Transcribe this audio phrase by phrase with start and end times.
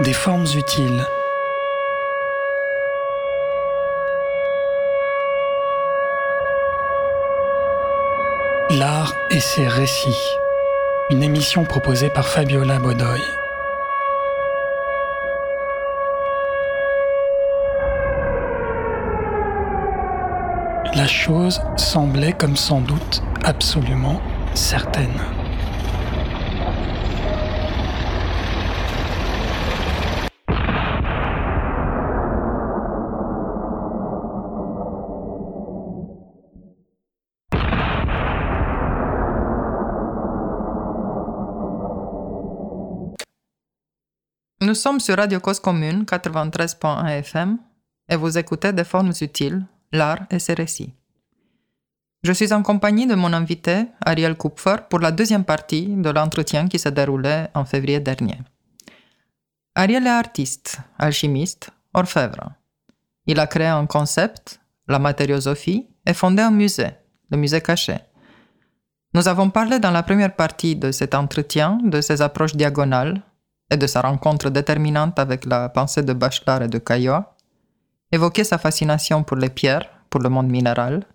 [0.00, 1.04] des formes utiles.
[8.70, 10.16] L'art et ses récits.
[11.10, 13.20] Une émission proposée par Fabiola Bodoy.
[20.94, 24.22] La chose semblait comme sans doute absolument
[24.54, 25.39] certaine.
[44.70, 47.58] Nous sommes sur Radio Cause Commune 93.1 FM
[48.08, 50.94] et vous écoutez Des formes utiles, l'art et ses récits.
[52.22, 56.68] Je suis en compagnie de mon invité, Ariel Kupfer, pour la deuxième partie de l'entretien
[56.68, 58.38] qui s'est déroulé en février dernier.
[59.74, 62.52] Ariel est artiste, alchimiste, orfèvre.
[63.26, 66.92] Il a créé un concept, la matériosophie, et fondé un musée,
[67.32, 67.96] le musée caché.
[69.14, 73.20] Nous avons parlé dans la première partie de cet entretien de ses approches diagonales
[73.70, 77.36] et de sa rencontre déterminante avec la pensée de Bachelard et de Caillois,
[78.12, 81.06] évoqué sa fascination pour les pierres, pour le monde minéral,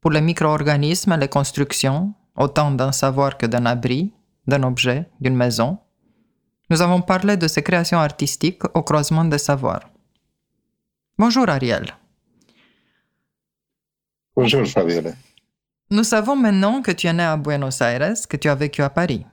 [0.00, 4.12] pour les micro-organismes et les constructions, autant d'un savoir que d'un abri,
[4.46, 5.78] d'un objet, d'une maison.
[6.70, 9.88] Nous avons parlé de ses créations artistiques au croisement des savoirs.
[11.18, 11.86] Bonjour Ariel.
[14.36, 15.12] Bonjour Fabiola.
[15.90, 18.90] Nous savons maintenant que tu es né à Buenos Aires, que tu as vécu à
[18.90, 19.24] Paris.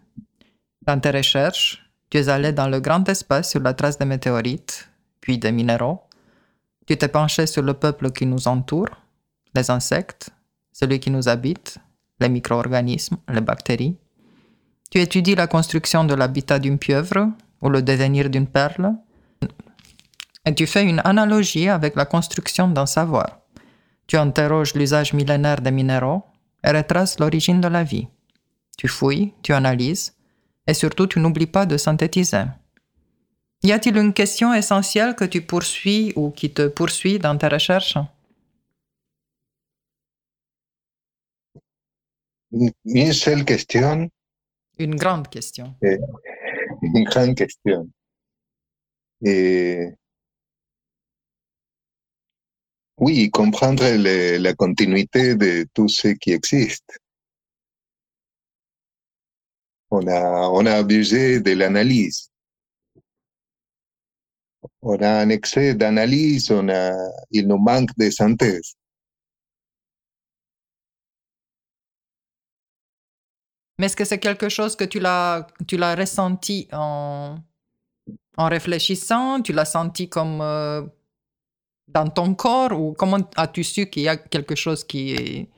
[0.82, 1.85] Dans tes recherches,
[2.16, 6.00] tu es allé dans le grand espace sur la trace des météorites, puis des minéraux.
[6.88, 8.88] Tu t'es penché sur le peuple qui nous entoure,
[9.54, 10.30] les insectes,
[10.72, 11.78] celui qui nous habite,
[12.22, 13.98] les micro-organismes, les bactéries.
[14.90, 18.94] Tu étudies la construction de l'habitat d'une pieuvre ou le devenir d'une perle.
[20.46, 23.42] Et tu fais une analogie avec la construction d'un savoir.
[24.08, 26.24] Tu interroges l'usage millénaire des minéraux
[26.64, 28.08] et retraces l'origine de la vie.
[28.78, 30.14] Tu fouilles, tu analyses,
[30.68, 32.44] et surtout tu n'oublies pas de synthétiser.
[33.64, 37.98] Y a-t-il une question essentielle que tu poursuis ou qui te poursuit dans tes recherches
[42.86, 44.10] Une seule question.
[44.78, 45.76] Une grande question.
[45.82, 45.98] eh,
[46.82, 47.90] une grande question.
[49.24, 49.90] Et
[52.98, 57.00] oui, comprendre le- la continuité de tout ce qui existe.
[59.92, 62.30] On a, on a abusé de l'analyse.
[64.82, 66.92] On a un excès d'analyse, on a,
[67.32, 68.76] il nous manque de synthèse.
[73.78, 75.48] Mais est-ce que c'est quelque chose que tu l'as,
[75.96, 77.38] ressenti en,
[78.38, 79.42] en réfléchissant?
[79.42, 80.82] Tu l'as senti comme euh,
[81.88, 85.50] dans ton corps Ou comment as-tu su qu'il y a quelque chose qui est...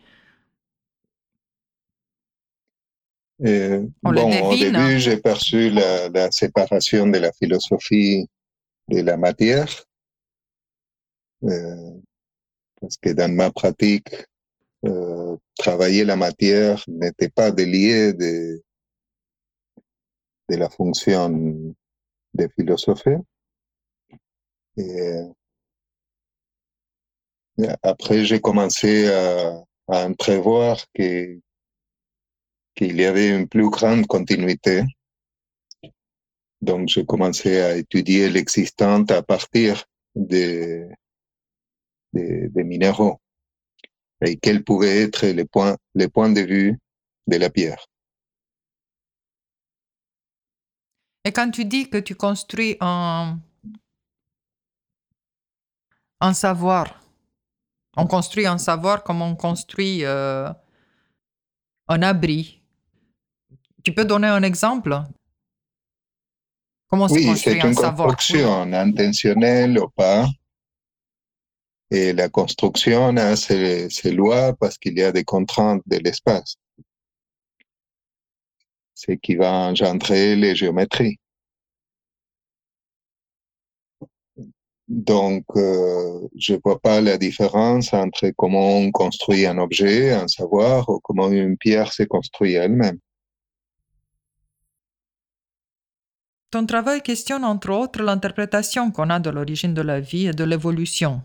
[3.45, 4.97] Euh, On le bon, au début, hein.
[4.97, 8.27] j'ai perçu la, la séparation de la philosophie
[8.87, 9.83] de la matière,
[11.43, 11.91] euh,
[12.81, 14.15] parce que dans ma pratique,
[14.85, 18.63] euh, travailler la matière n'était pas délié de,
[20.49, 23.21] de la fonction de philosophie.
[24.77, 25.27] Et, euh,
[27.83, 31.39] après, j'ai commencé à, à entrevoir que
[32.77, 34.83] qu'il y avait une plus grande continuité.
[36.61, 39.83] Donc, j'ai commencé à étudier l'existant à partir
[40.15, 40.87] des,
[42.13, 43.19] minéraux
[44.25, 46.77] et quels pouvaient être les points, de vue
[47.27, 47.85] de la pierre.
[51.25, 53.37] Et quand tu dis que tu construis un,
[56.21, 57.03] un savoir,
[57.97, 60.49] on construit un savoir comme on construit euh,
[61.87, 62.56] un abri.
[63.87, 65.01] Tu peux donner un exemple?
[66.89, 68.09] Comment se Oui, c'est un une savoir?
[68.09, 70.27] construction intentionnelle ou pas.
[71.89, 76.57] Et la construction a ses, ses lois parce qu'il y a des contraintes de l'espace.
[78.93, 81.17] Ce qui va engendrer les géométries.
[84.89, 90.89] Donc, euh, je vois pas la différence entre comment on construit un objet, un savoir,
[90.89, 92.99] ou comment une pierre se construit elle-même.
[96.49, 100.45] Ton travail questionne entre autres l'interprétation qu'on a de l'origine de la vie et de
[100.45, 101.21] l'évolution.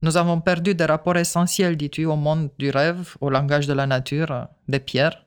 [0.00, 3.86] Nous avons perdu des rapports essentiels, dis-tu, au monde du rêve, au langage de la
[3.86, 5.26] nature, des pierres.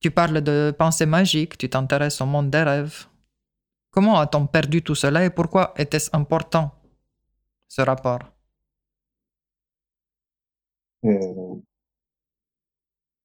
[0.00, 3.06] Tu parles de pensée magique, tu t'intéresses au monde des rêves.
[3.90, 6.74] Comment a-t-on perdu tout cela et pourquoi était-ce important,
[7.68, 8.20] ce rapport?
[11.04, 11.54] Euh,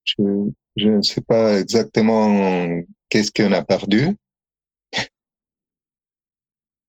[0.04, 4.16] je, je ne sais pas exactement qu'est-ce qu'on a perdu,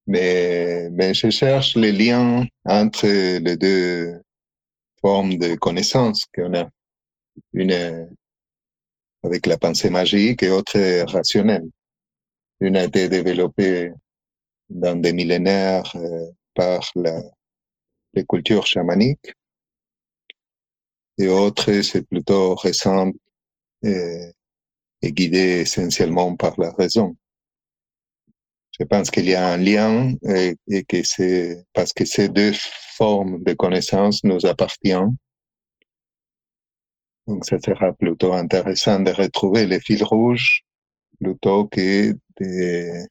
[0.06, 3.06] mais, mais je cherche les liens entre
[3.38, 4.20] les deux
[5.00, 6.68] formes de connaissances qu'on a.
[7.52, 8.06] Une euh,
[9.22, 10.78] avec la pensée magique et autre
[11.12, 11.68] rationnelle.
[12.60, 13.92] Une a été développée
[14.68, 17.22] dans des millénaires euh, par la,
[18.14, 19.32] les cultures chamaniques
[21.20, 23.10] et autre, c'est plutôt récent
[23.82, 24.32] et,
[25.02, 27.16] et guidé essentiellement par la raison.
[28.78, 32.52] Je pense qu'il y a un lien et, que c'est parce que ces deux
[32.96, 35.16] formes de connaissance nous appartiennent.
[37.26, 40.62] Donc, ça sera plutôt intéressant de retrouver les fils rouges
[41.20, 43.06] plutôt que de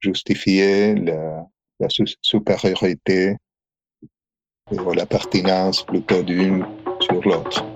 [0.00, 1.88] justifier la
[2.20, 3.36] supériorité
[4.70, 6.64] ou la pertinence plutôt d'une
[7.00, 7.73] sur l'autre.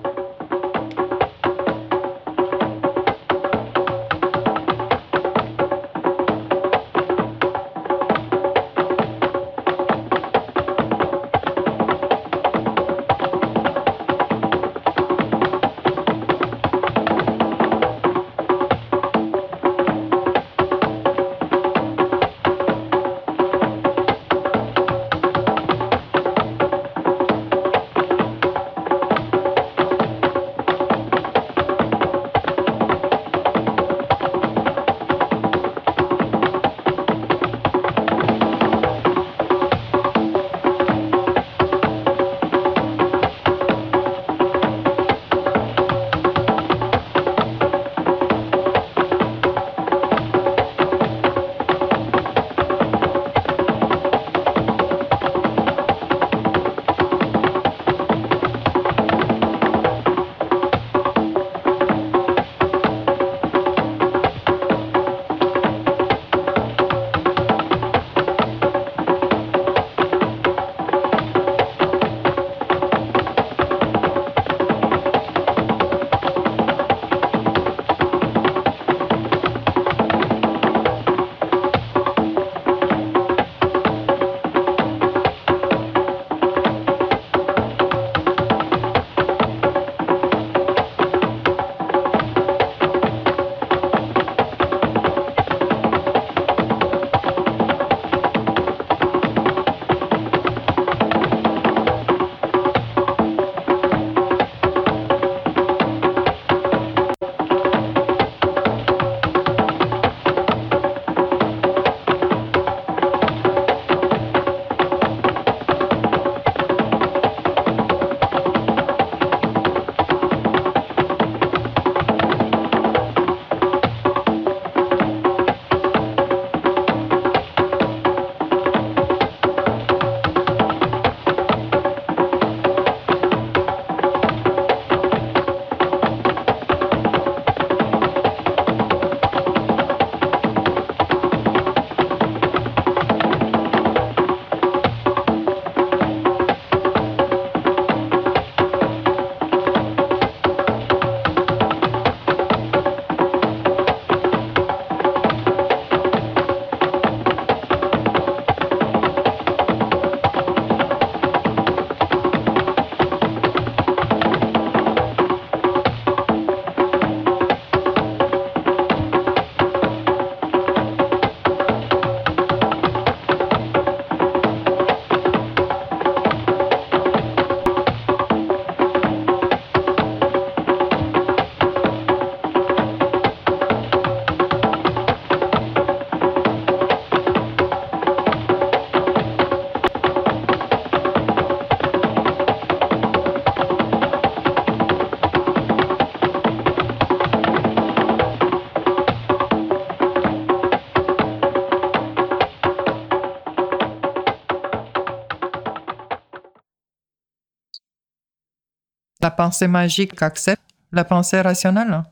[209.39, 212.03] Pensée magique accepte la pensée rationnelle?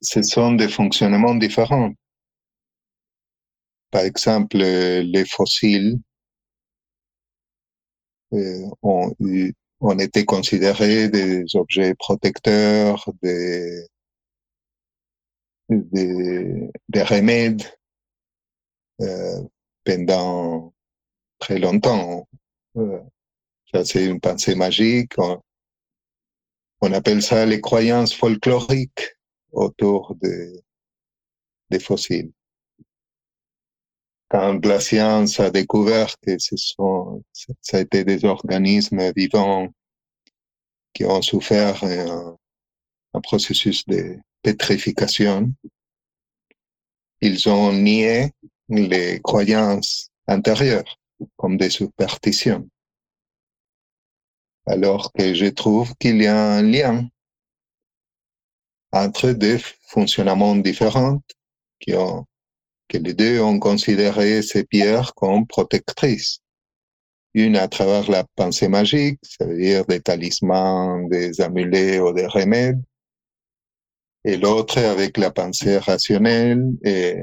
[0.00, 1.92] Ce sont des fonctionnements différents.
[3.90, 5.98] Par exemple, les fossiles
[8.32, 13.86] euh, ont, été considérés des objets protecteurs, des,
[15.68, 17.64] des, des remèdes
[19.02, 19.42] euh,
[19.84, 20.72] pendant
[21.38, 22.26] très longtemps.
[22.76, 23.00] Euh,
[23.70, 25.12] ça, c'est une pensée magique.
[26.80, 29.16] On, appelle ça les croyances folkloriques
[29.52, 30.60] autour de,
[31.70, 32.32] des fossiles.
[34.28, 37.24] Quand la science a découvert que ce sont,
[37.60, 39.68] ça a été des organismes vivants
[40.92, 42.36] qui ont souffert un,
[43.14, 45.52] un processus de pétrification,
[47.20, 48.32] ils ont nié
[48.68, 50.98] les croyances antérieures
[51.36, 52.68] comme des superstitions.
[54.70, 57.08] Alors que je trouve qu'il y a un lien
[58.92, 59.58] entre deux
[59.88, 61.20] fonctionnements différents
[61.80, 62.24] qui ont,
[62.86, 66.38] que les deux ont considéré ces pierres comme protectrices.
[67.34, 72.26] Une à travers la pensée magique, ça veut dire des talismans, des amulets ou des
[72.26, 72.80] remèdes,
[74.24, 77.16] et l'autre avec la pensée rationnelle, et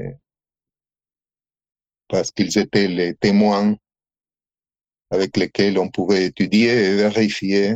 [2.08, 3.74] parce qu'ils étaient les témoins
[5.10, 7.74] avec lesquels on pouvait étudier et vérifier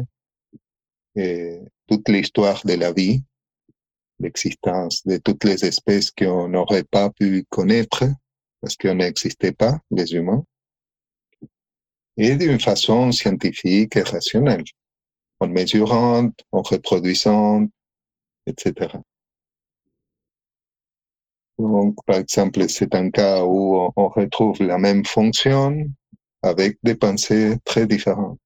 [1.15, 3.23] et toute l'histoire de la vie,
[4.19, 8.05] l'existence de toutes les espèces qu'on n'aurait pas pu connaître
[8.61, 10.45] parce qu'on n'existait pas, les humains,
[12.17, 14.65] et d'une façon scientifique et rationnelle,
[15.41, 17.67] en mesurant, en reproduisant,
[18.47, 18.99] etc.
[21.59, 25.91] Donc, par exemple, c'est un cas où on retrouve la même fonction
[26.43, 28.39] avec des pensées très différentes.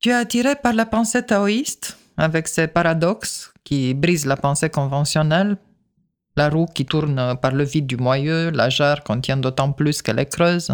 [0.00, 5.56] Tu es attiré par la pensée taoïste, avec ses paradoxes qui brisent la pensée conventionnelle,
[6.36, 10.18] la roue qui tourne par le vide du moyeu, la jarre contient d'autant plus qu'elle
[10.18, 10.72] est creuse.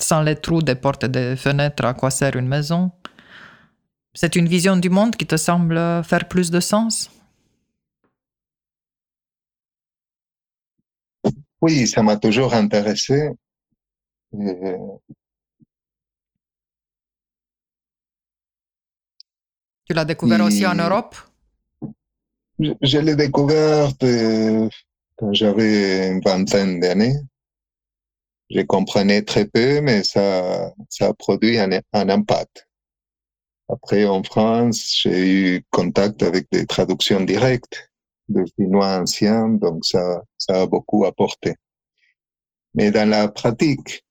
[0.00, 2.90] Sans les trous des portes et des fenêtres, à quoi sert une maison?
[4.14, 7.10] C'est une vision du monde qui te semble faire plus de sens?
[11.60, 13.30] Oui, ça m'a toujours intéressé.
[14.32, 14.56] Et
[19.86, 21.16] Tu l'as découvert aussi en Europe?
[22.60, 24.68] je, je l'ai découvert euh,
[25.16, 27.16] quand j'avais une vingtaine d'années.
[28.50, 32.68] Je comprenais très peu, mais ça, ça a produit un, un impact.
[33.68, 37.90] Après, en France, j'ai eu contact avec des traductions directes
[38.28, 41.54] de chinois anciens, donc ça, ça a beaucoup apporté.
[42.74, 44.04] Mais dans la pratique,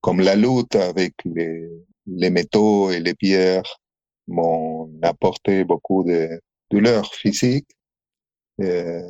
[0.00, 3.80] comme la lutte avec les, métaux et les pierres
[4.26, 7.70] m'ont apporté beaucoup de douleurs physiques,
[8.60, 9.02] euh,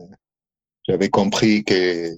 [0.87, 2.11] j'avais compris que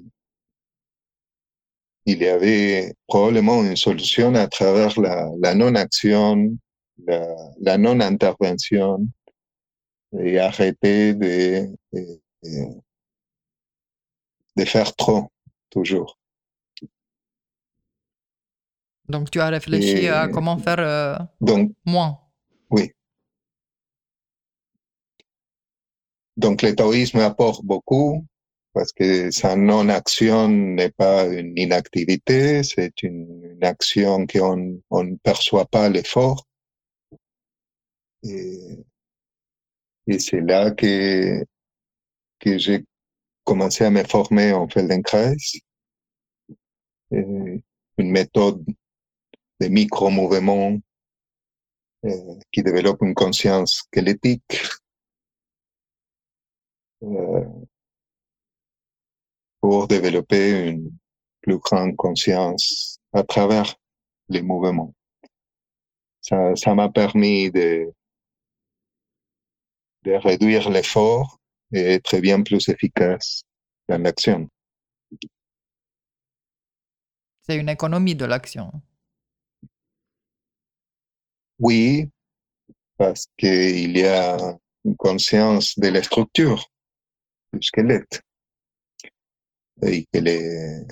[2.06, 6.54] il y avait probablement une solution à travers la, non-action,
[7.06, 9.06] la, non-intervention
[10.18, 11.66] et arrêter de
[14.66, 15.30] faire trop,
[15.70, 16.18] toujours.
[19.08, 22.18] Donc tu as réfléchi à comment faire euh, Donc, moins.
[26.36, 28.26] donc le taoïsme apporte beaucoup
[28.72, 35.16] parce que sa non-action n'est pas une inactivité, c'est une, une action qu'on on ne
[35.16, 36.44] perçoit pas l'effort.
[38.24, 38.84] Et,
[40.08, 41.44] et c'est là que,
[42.40, 42.84] que j'ai
[43.44, 45.36] commencé à me former en Feldenkrais,
[47.12, 47.62] une
[47.98, 48.64] méthode
[49.60, 50.78] de micro-mouvements
[52.04, 54.60] euh, qui développe une conscience squelettique
[57.02, 57.44] euh,
[59.60, 60.90] pour développer une
[61.40, 63.74] plus grande conscience à travers
[64.28, 64.94] les mouvements.
[66.20, 67.92] Ça, m'a permis de
[70.06, 71.38] réduire l'effort
[71.72, 73.44] et être bien plus efficace
[73.88, 74.48] dans l'action.
[77.42, 78.72] C'est une économie de l'action.
[81.58, 82.08] Oui,
[82.98, 84.36] parce qu'il y a
[84.84, 86.70] une conscience de la structure
[87.52, 88.22] du squelette
[89.82, 90.82] et que les,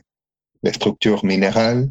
[0.62, 1.90] les structures minérales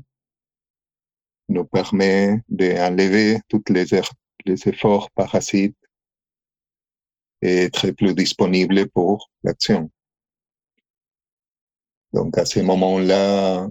[1.49, 4.09] nous permet d'enlever toutes les, er-
[4.45, 5.77] les efforts parasites
[7.41, 9.89] et être plus disponible pour l'action.
[12.13, 13.67] Donc à ce moment-là,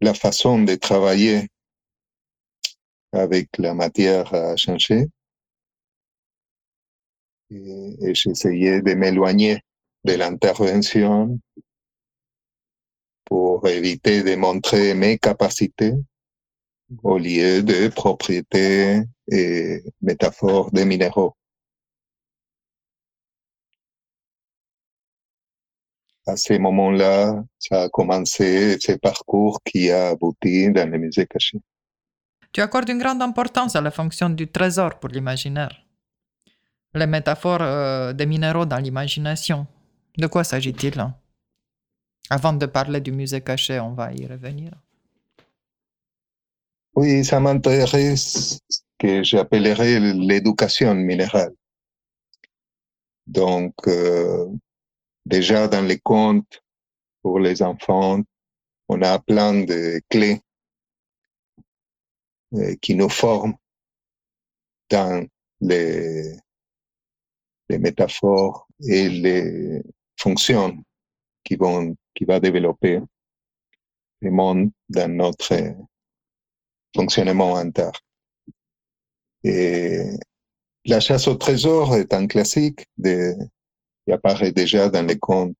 [0.00, 1.48] la façon de travailler
[3.14, 5.06] avec la matière a changé
[7.50, 9.60] et, j'essayais de m'éloigner
[10.04, 11.38] de l'intervention
[13.24, 15.94] pour éviter de montrer mes capacités
[17.02, 21.34] au lieu de propriétés et métaphores des minéraux.
[26.26, 31.60] à ce moment-là, ça a commencé ce parcours qui a abouti dans les musées cachés.
[32.54, 35.84] Tu accordes une grande importance à la fonction du trésor pour l'imaginaire.
[36.94, 39.66] Les métaphores euh, des minéraux dans l'imagination.
[40.16, 41.04] De quoi s'agit-il?
[42.30, 44.70] Avant de parler du musée caché, on va y revenir.
[46.94, 48.60] Oui, ça m'intéresse
[49.00, 51.54] que j'appellerais l'éducation minérale.
[53.26, 54.46] Donc, euh,
[55.26, 56.62] déjà dans les contes
[57.20, 58.20] pour les enfants,
[58.88, 60.40] on a plein de clés
[62.80, 63.54] qui nous forment
[64.90, 65.26] dans
[65.60, 66.36] les,
[67.70, 69.82] métaphores et les
[70.16, 70.82] fonctions
[71.42, 73.00] qui vont, qui va développer
[74.20, 75.74] le monde dans notre
[76.94, 77.92] fonctionnement interne.
[79.42, 80.04] Et
[80.84, 83.34] la chasse au trésor est un classique de,
[84.06, 85.56] qui apparaît déjà dans les contes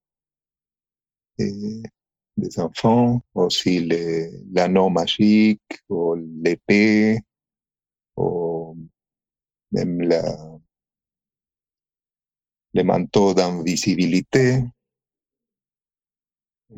[2.36, 3.88] des enfants, aussi
[4.52, 7.20] l'anneau magique, ou l'épée,
[8.16, 8.76] ou
[9.72, 10.00] même
[12.74, 14.64] le manteau d'invisibilité.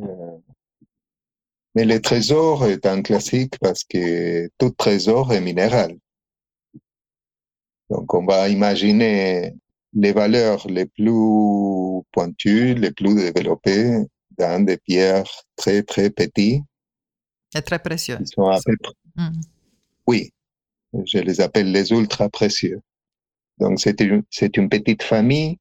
[0.01, 0.39] Euh,
[1.75, 5.99] mais le trésor est un classique parce que tout trésor est minéral.
[7.91, 9.55] Donc on va imaginer
[9.93, 14.07] les valeurs les plus pointues, les plus développées
[14.39, 16.63] dans des pierres très, très petites.
[17.55, 18.33] Et très précieuses.
[18.37, 19.41] Mm.
[20.07, 20.31] Oui,
[20.93, 22.81] je les appelle les ultra précieux.
[23.59, 25.59] Donc, c'est une, c'est une petite famille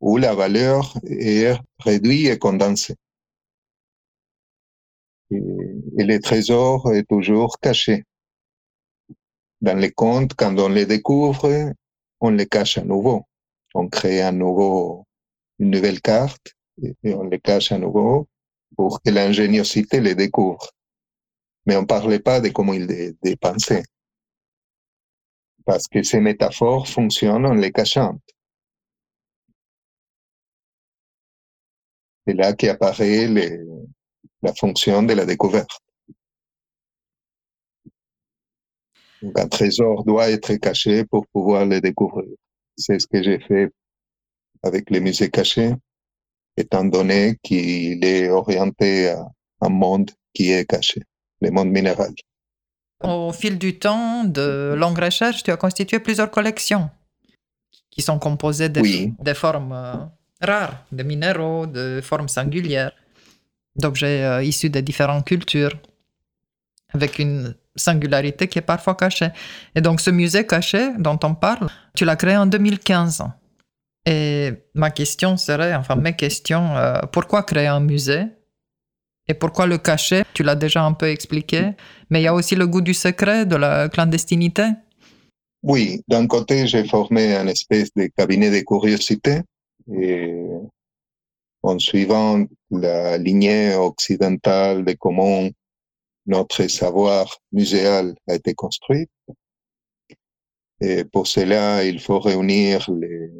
[0.00, 2.94] où la valeur est réduite et condensée.
[5.30, 5.42] Et,
[5.98, 8.04] et le trésor est toujours caché.
[9.60, 11.72] Dans les contes, quand on les découvre,
[12.20, 13.24] on les cache à nouveau.
[13.74, 15.06] On crée à nouveau
[15.58, 18.28] une nouvelle carte et on les cache à nouveau
[18.76, 20.70] pour que l'ingéniosité les découvre.
[21.64, 22.86] Mais on ne parlait pas de comment ils
[23.22, 23.82] les pensaient.
[25.64, 28.20] Parce que ces métaphores fonctionnent en les cachant.
[32.26, 33.28] C'est là qu'apparaît
[34.42, 35.80] la fonction de la découverte.
[39.22, 42.28] Un trésor doit être caché pour pouvoir le découvrir.
[42.76, 43.72] C'est ce que j'ai fait
[44.62, 45.72] avec les musées cachés
[46.56, 49.26] étant donné qu'il est orienté à
[49.60, 51.02] un monde qui est caché,
[51.40, 52.12] le monde minéral.
[53.02, 56.90] Au fil du temps de longues recherches, tu as constitué plusieurs collections
[57.90, 58.82] qui sont composées de,
[59.22, 59.94] des formes euh,
[60.40, 62.92] rares, de minéraux, de formes singulières,
[63.74, 65.78] d'objets euh, issus de différentes cultures,
[66.92, 69.28] avec une singularité qui est parfois cachée.
[69.74, 73.24] Et donc ce musée caché dont on parle, tu l'as créé en 2015.
[74.06, 78.22] Et ma question serait, enfin mes questions, euh, pourquoi créer un musée?
[79.26, 80.22] Et pourquoi le cacher?
[80.32, 81.72] Tu l'as déjà un peu expliqué,
[82.08, 84.68] mais il y a aussi le goût du secret, de la clandestinité.
[85.64, 89.40] Oui, d'un côté, j'ai formé un espèce de cabinet de curiosité
[91.62, 95.48] en suivant la lignée occidentale de comment
[96.26, 99.08] notre savoir muséal a été construit.
[100.80, 103.30] Et pour cela, il faut réunir les,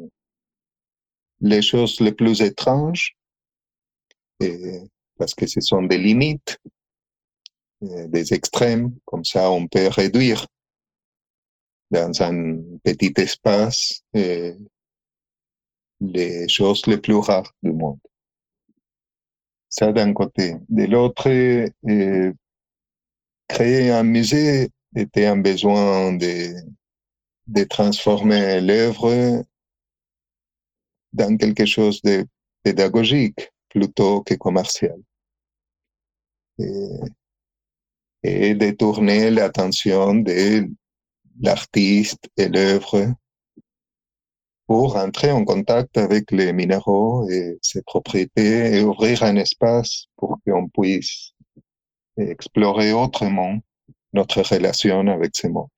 [1.41, 3.15] les choses les plus étranges,
[4.39, 4.81] et,
[5.17, 6.59] parce que ce sont des limites,
[7.81, 10.47] des extrêmes, comme ça on peut réduire
[11.91, 14.03] dans un petit espace
[15.99, 17.99] les choses les plus rares du monde.
[19.69, 20.55] Ça d'un côté.
[20.69, 21.29] De l'autre,
[23.47, 26.53] créer un musée était un besoin de,
[27.47, 29.43] de transformer l'œuvre
[31.13, 32.25] dans quelque chose de
[32.63, 34.97] pédagogique plutôt que commercial.
[38.23, 40.67] Et, détourner l'attention de
[41.39, 43.13] l'artiste et l'œuvre
[44.65, 50.39] pour entrer en contact avec les minéraux et ses propriétés et ouvrir un espace pour
[50.45, 51.31] qu'on puisse
[52.17, 53.59] explorer autrement
[54.13, 55.69] notre relation avec ces mondes.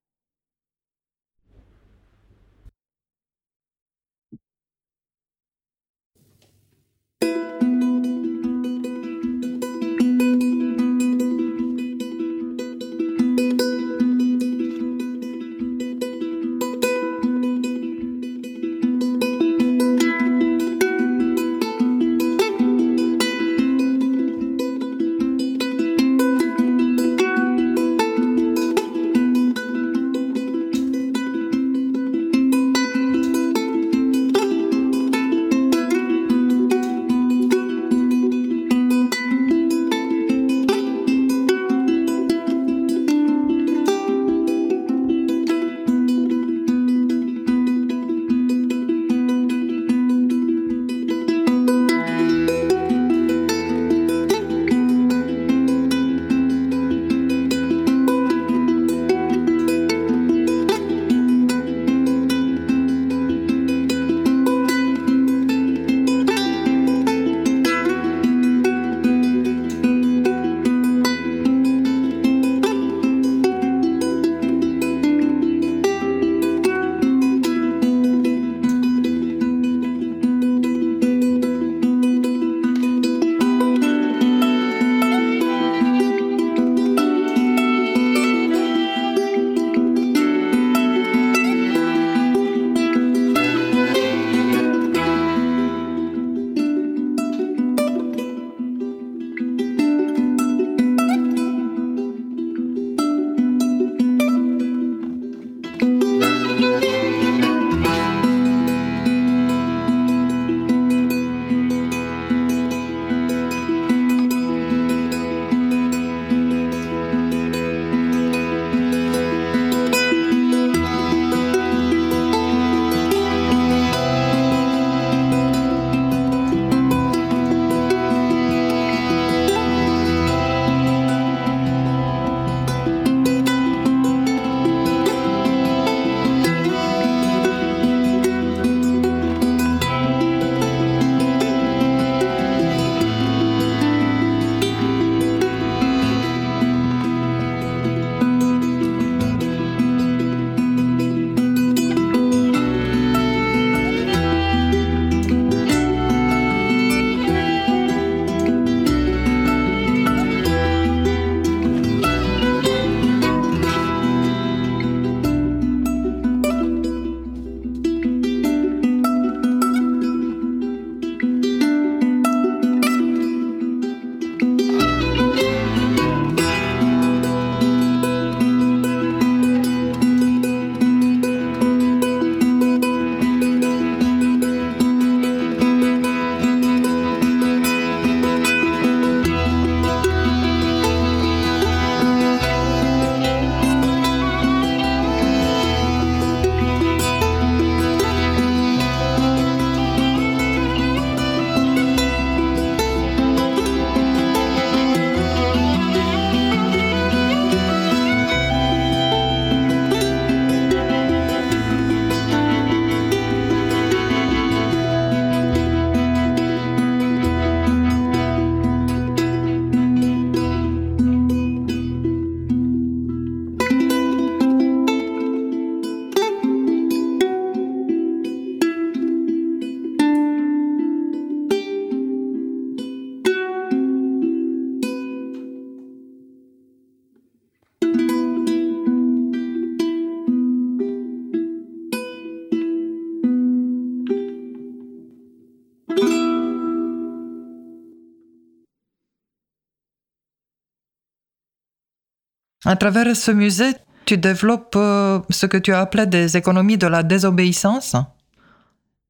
[252.69, 253.71] À travers ce musée,
[254.05, 257.95] tu développes euh, ce que tu as appelé des économies de la désobéissance.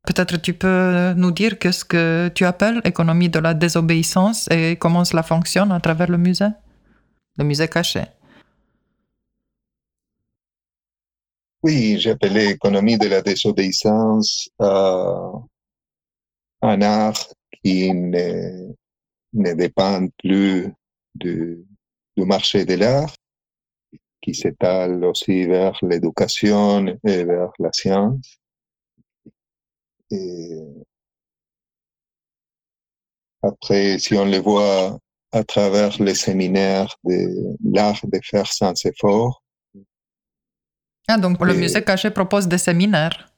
[0.07, 5.03] Peut-être tu peux nous dire qu'est-ce que tu appelles économie de la désobéissance et comment
[5.03, 6.53] cela fonctionne à travers le musée,
[7.35, 8.03] le musée caché.
[11.61, 15.33] Oui, j'appelais économie de la désobéissance euh,
[16.61, 17.27] un art
[17.61, 18.73] qui ne,
[19.33, 20.71] dépend plus
[21.13, 21.65] du
[22.15, 23.13] marché de l'art,
[24.21, 28.39] qui s'étale aussi vers l'éducation et vers la science.
[30.11, 30.59] Et
[33.41, 34.99] après, si on le voit
[35.31, 39.43] à travers les séminaires de l'art de faire sans effort.
[41.07, 43.33] Ah, donc le musée caché propose des séminaires.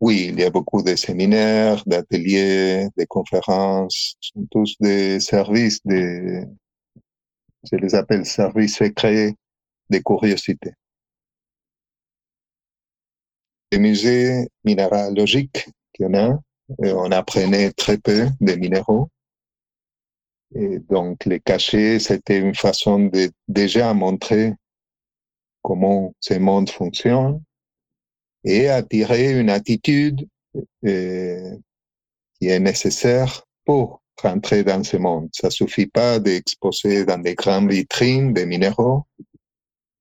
[0.00, 5.80] Oui, il y a beaucoup de séminaires, d'ateliers, de conférences, ce sont tous des services,
[5.84, 6.46] de,
[7.64, 9.34] je les appelle services secrets
[9.90, 10.72] de curiosité.
[13.72, 16.38] Les musées minéralogiques qu'il y en a,
[16.78, 19.08] on apprenait très peu des minéraux.
[20.54, 24.54] Et donc, les cachets, c'était une façon de déjà montrer
[25.62, 27.42] comment ce monde fonctionne
[28.44, 30.26] et attirer une attitude
[30.84, 31.56] euh,
[32.34, 35.28] qui est nécessaire pour rentrer dans ce monde.
[35.32, 39.04] Ça suffit pas d'exposer dans des grandes vitrines des minéraux,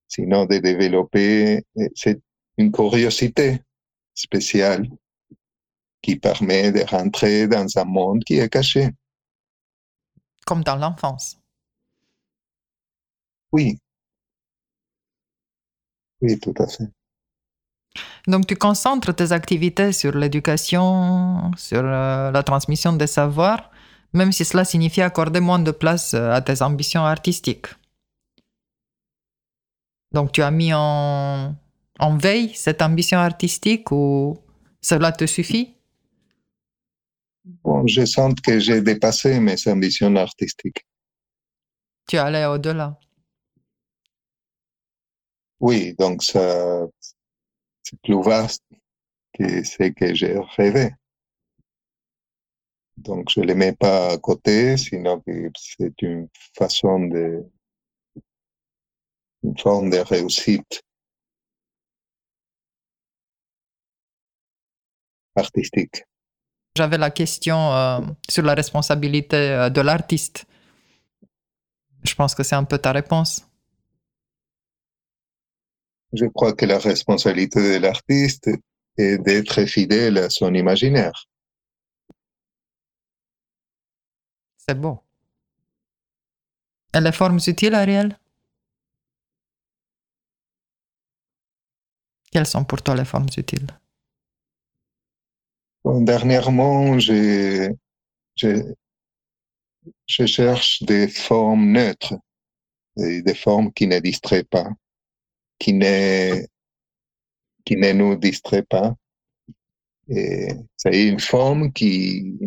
[0.08, 1.64] sinon de développer
[1.96, 2.20] c'est
[2.58, 3.62] une curiosité
[4.14, 4.88] spéciale
[6.02, 8.90] qui permet de rentrer dans un monde qui est caché.
[10.46, 11.38] Comme dans l'enfance.
[13.52, 13.78] Oui.
[16.22, 16.90] Oui, tout à fait.
[18.28, 23.72] Donc tu concentres tes activités sur l'éducation, sur euh, la transmission des savoirs,
[24.14, 27.68] même si cela signifie accorder moins de place euh, à tes ambitions artistiques.
[30.12, 31.56] Donc tu as mis en,
[32.00, 34.38] en veille cette ambition artistique ou
[34.82, 35.76] cela te suffit?
[37.64, 40.86] Bon, je sens que j'ai dépassé mes ambitions artistiques.
[42.08, 42.98] Tu es allé au-delà.
[45.60, 46.90] Oui, donc c'est
[48.04, 48.64] plus vaste
[49.34, 50.92] que ce que j'ai rêvé.
[53.00, 57.46] Donc, je ne les mets pas à côté, sinon que c'est une façon de,
[59.44, 60.82] une forme de réussite
[65.36, 66.04] artistique.
[66.76, 70.46] J'avais la question euh, sur la responsabilité euh, de l'artiste.
[72.04, 73.48] Je pense que c'est un peu ta réponse.
[76.14, 78.50] Je crois que la responsabilité de l'artiste
[78.98, 81.30] est d'être fidèle à son imaginaire.
[84.70, 85.00] C'est beau.
[86.94, 88.16] Et les formes utiles, Ariel?
[92.32, 93.66] Quelles sont pour toi les formes utiles
[95.84, 97.74] dernièrement, je,
[100.08, 102.14] cherche des formes neutres,
[102.96, 104.70] des formes qui ne distraient pas,
[105.58, 106.46] qui ne,
[107.66, 108.96] qui ne nous distraient pas.
[110.08, 112.38] C'est une forme qui,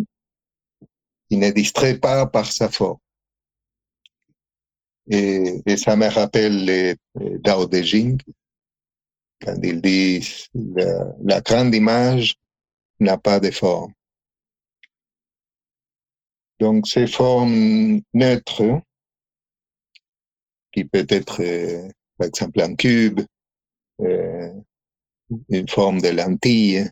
[1.33, 2.99] qui ne distrait pas par sa forme.
[5.09, 8.21] Et, ça me rappelle le Dao De Jing,
[9.40, 12.37] quand il dit la, la grande image
[13.01, 13.95] n'a pas de forme.
[16.61, 18.83] Donc, ces formes neutres,
[20.71, 23.23] qui peut être, euh, par exemple, un cube,
[24.03, 24.53] euh,
[25.49, 26.90] une forme de lentille,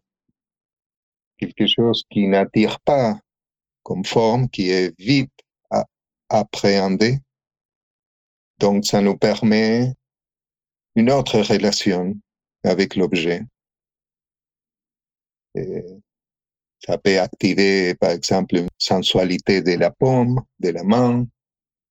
[1.37, 3.21] quelque chose qui n'attire pas
[3.83, 5.33] comme forme, qui est vite
[5.71, 5.85] à
[6.29, 7.19] appréhender.
[8.59, 9.95] Donc, ça nous permet
[10.95, 12.15] une autre relation
[12.65, 13.43] avec l'objet.
[15.55, 15.85] Et
[16.79, 21.27] ça peut activer, par exemple, une sensualité de la paume, de la main,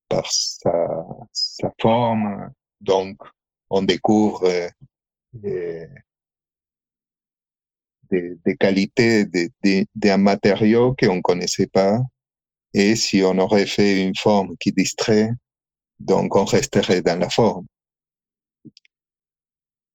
[0.07, 0.87] par sa,
[1.31, 2.51] sa forme.
[2.81, 3.17] Donc,
[3.69, 4.49] on découvre
[5.45, 5.87] euh,
[8.11, 11.99] des, des qualités d'un de, de, matériau qu'on ne connaissait pas.
[12.73, 15.29] Et si on aurait fait une forme qui distrait,
[15.99, 17.65] donc on resterait dans la forme.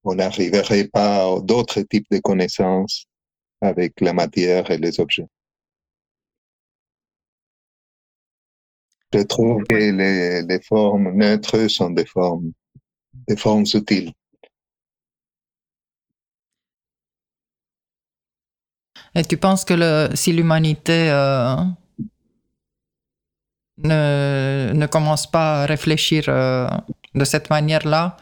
[0.05, 3.07] On n'arriverait pas à d'autres types de connaissances
[3.61, 5.27] avec la matière et les objets.
[9.13, 12.53] Je trouve que les, les formes neutres sont des formes,
[13.29, 14.13] des formes utiles.
[19.15, 21.57] Et tu penses que si l'humanité euh,
[23.79, 26.69] ne, commence pas à réfléchir euh,
[27.15, 28.17] de cette manière-là,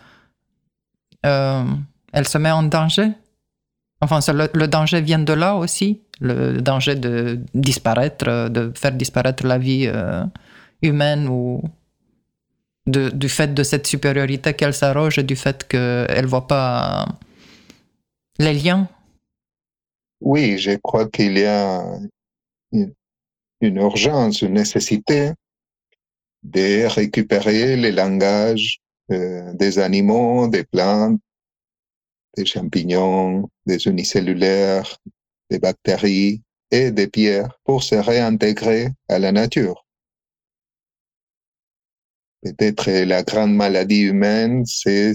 [1.24, 1.64] euh,
[2.12, 3.12] elle se met en danger?
[4.02, 9.58] Enfin, le, danger vient de là aussi, le danger de disparaître, de faire disparaître la
[9.58, 9.88] vie
[10.82, 11.62] humaine ou
[12.86, 17.06] du fait de cette supériorité qu'elle s'arroge et du fait qu'elle ne voit pas
[18.40, 18.88] les liens.
[20.24, 21.84] Oui, je crois qu'il y a
[22.70, 22.94] une,
[23.60, 25.32] urgence, une nécessité
[26.44, 28.80] de récupérer les langages
[29.10, 31.20] euh, des animaux, des plantes,
[32.36, 34.96] des champignons, des unicellulaires,
[35.50, 39.84] des bactéries et des pierres pour se réintégrer à la nature.
[42.42, 45.12] Peut-être la grande maladie humaine, c'est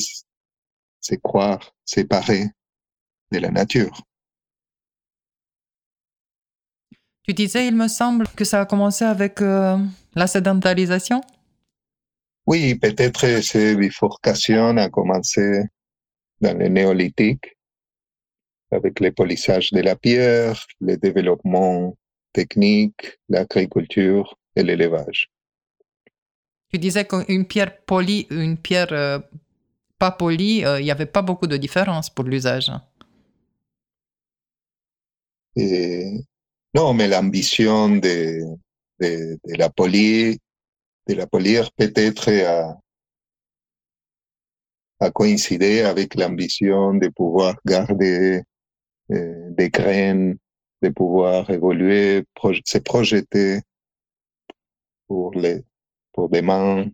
[0.99, 2.47] c'est croire séparé
[3.31, 4.01] de la nature?
[7.27, 9.77] Tu disais, il me semble, que ça a commencé avec euh,
[10.15, 11.19] la sédentarisation?
[12.45, 15.63] Oui, peut-être cette bifurcation a commencé
[16.39, 17.57] dans le néolithique,
[18.71, 21.97] avec le polissage de la pierre, le développement
[22.31, 25.29] technique, l'agriculture et l'élevage.
[26.71, 29.19] Tu disais qu'une pierre polie, une pierre euh,
[29.99, 32.71] pas polie, il n'y avait pas beaucoup de différence pour l'usage.
[35.57, 36.21] Et
[36.73, 38.41] non, mais l'ambition de,
[38.99, 40.35] de, de, la polir,
[41.07, 42.77] de la polir peut-être a,
[44.99, 48.43] a coïncidé avec l'ambition de pouvoir garder
[49.11, 50.37] euh, des graines,
[50.81, 52.25] de pouvoir évoluer,
[52.65, 53.61] se projeter
[55.07, 55.63] pour les
[56.13, 56.89] pour demain.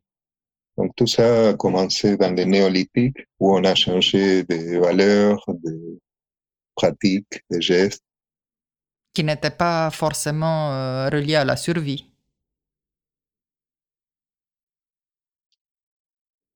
[0.78, 6.00] Donc tout ça a commencé dans le néolithique où on a changé de valeurs, de
[6.76, 8.04] pratiques, de gestes
[9.13, 12.10] qui n'était pas forcément euh, à la survie.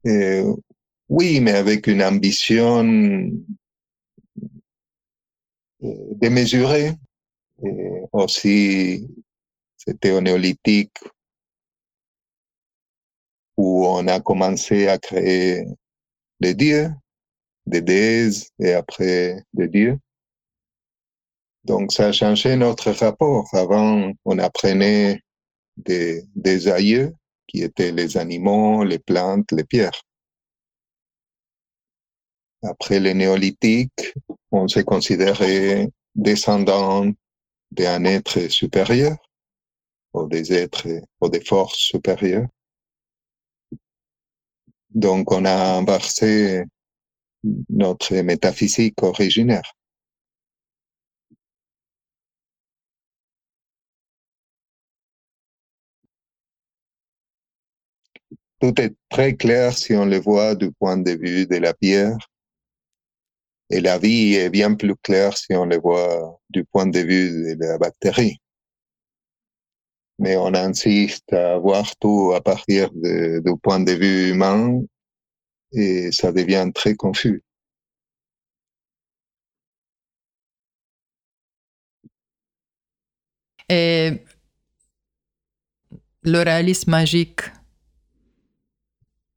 [0.06, 0.56] Euh,
[1.10, 2.84] oui, mais avec une ambition
[5.82, 6.93] démesurée.
[7.63, 9.08] Et aussi,
[9.78, 10.98] c'était au néolithique
[13.58, 15.65] où on a commencé à créer
[16.39, 16.91] des dieux,
[17.65, 20.00] des déesses et après des dieux.
[21.68, 23.46] Donc, ça a changé notre rapport.
[23.54, 25.20] Avant, on apprenait
[25.76, 27.14] des, des aïeux
[27.46, 30.02] qui étaient les animaux, les plantes, les pierres.
[32.64, 34.14] Après le néolithique,
[34.52, 37.12] on s'est considéré descendant
[37.72, 39.18] d'un être supérieur
[40.14, 40.88] ou des êtres
[41.20, 42.48] ou des forces supérieures.
[44.92, 46.64] Donc, on a inversé
[47.70, 49.77] notre métaphysique originaire.
[58.60, 62.17] Tout est très clair si on le voit du point de vue de la pierre.
[63.70, 67.56] Et la vie est bien plus claire si on le voit du point de vue
[67.56, 68.38] de la bactérie.
[70.20, 74.82] Mais on insiste à voir tout à partir du point de vue humain
[75.74, 77.43] et ça devient très confus.
[83.70, 84.24] Et
[86.24, 87.41] le réalisme magique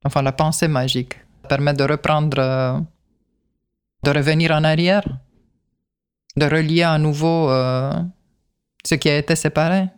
[0.05, 1.15] enfin la pensée magique,
[1.49, 2.79] permet de reprendre, euh,
[4.03, 5.05] de revenir en arrière,
[6.37, 7.93] de relier à nouveau euh,
[8.85, 9.89] ce qui a été séparé.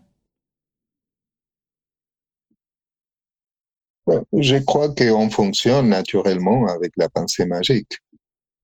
[4.32, 7.98] Je crois qu'on fonctionne naturellement avec la pensée magique.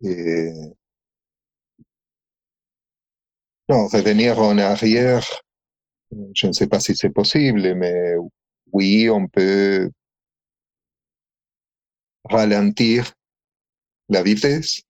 [0.02, 0.50] Et
[3.68, 5.24] non, revenir en arrière,
[6.34, 8.14] je ne sais pas si c'est possible, mais
[8.72, 9.90] oui, on peut
[12.30, 13.12] ralentir
[14.08, 14.82] la vitesse.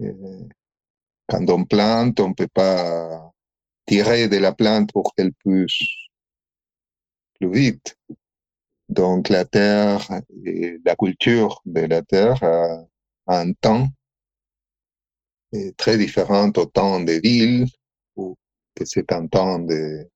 [0.00, 0.48] Euh,
[1.28, 3.32] quand on plante, on ne peut pas
[3.86, 5.82] tirer de la plante pour qu'elle pousse
[7.38, 7.96] plus vite.
[8.88, 10.08] Donc la terre
[10.44, 12.86] et la culture de la terre a,
[13.28, 13.88] un temps
[15.76, 17.66] très différent au temps des villes
[18.14, 18.36] ou
[18.74, 20.08] que c'est un temps de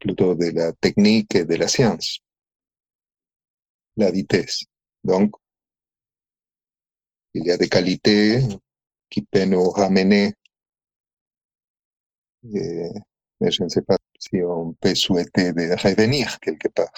[0.00, 2.18] plutôt de la technique et de la science
[3.98, 4.64] la vitesse.
[5.04, 5.32] Donc,
[7.34, 8.40] il y a des qualités
[9.10, 10.34] qui peuvent nous ramener,
[12.54, 12.90] et,
[13.40, 16.92] mais je ne sais pas si on peut souhaiter de revenir quelque part.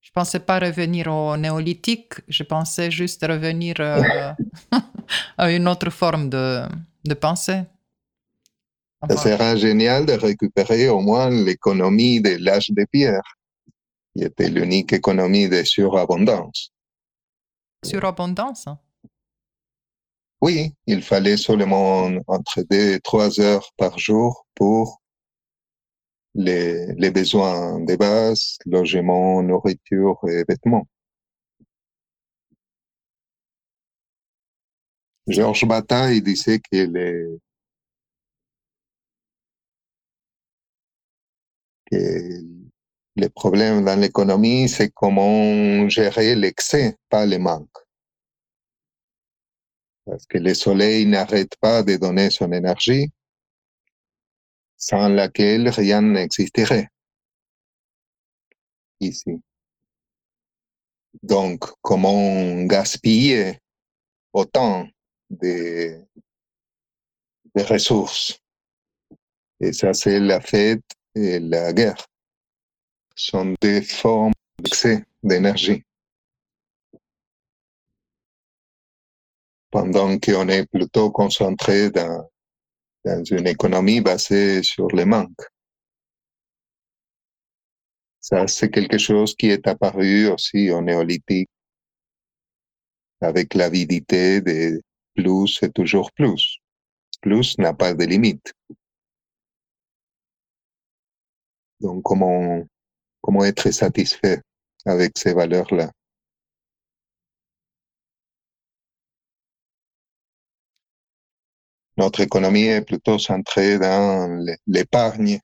[0.00, 4.32] Je pensais pas revenir au néolithique, je pensais juste revenir euh,
[5.38, 6.62] à une autre forme de,
[7.04, 7.62] de pensée.
[9.08, 13.22] Ça sera génial de récupérer au moins l'économie de l'âge de pierre,
[14.16, 16.72] qui était l'unique économie de surabondance.
[17.84, 18.66] Surabondance
[20.40, 25.02] Oui, il fallait seulement entre deux et trois heures par jour pour
[26.34, 30.86] les, les besoins de base, logement, nourriture et vêtements.
[35.28, 37.38] Georges Bataille disait que les,
[41.90, 42.55] que
[43.16, 47.78] les problèmes dans l'économie, c'est comment gérer l'excès, pas le manque.
[50.04, 53.10] Parce que le soleil n'arrête pas de donner son énergie,
[54.76, 56.88] sans laquelle rien n'existerait
[59.00, 59.40] ici.
[61.22, 63.58] Donc, comment gaspiller
[64.32, 64.86] autant
[65.30, 66.04] de,
[67.54, 68.38] de ressources?
[69.60, 72.06] Et ça, c'est la fête et la guerre.
[73.18, 75.82] Sont des formes d'excès d'énergie.
[79.70, 82.30] Pendant qu'on est plutôt concentré dans,
[83.06, 85.42] dans une économie basée sur le manque.
[88.20, 91.48] Ça, c'est quelque chose qui est apparu aussi au néolithique,
[93.20, 94.82] avec l'avidité de
[95.14, 96.58] plus et toujours plus.
[97.22, 98.52] Plus n'a pas de limite.
[101.80, 102.66] Donc, comment,
[103.26, 104.40] comment être satisfait
[104.84, 105.90] avec ces valeurs-là
[111.96, 114.28] Notre économie est plutôt centrée dans
[114.68, 115.40] l'épargne.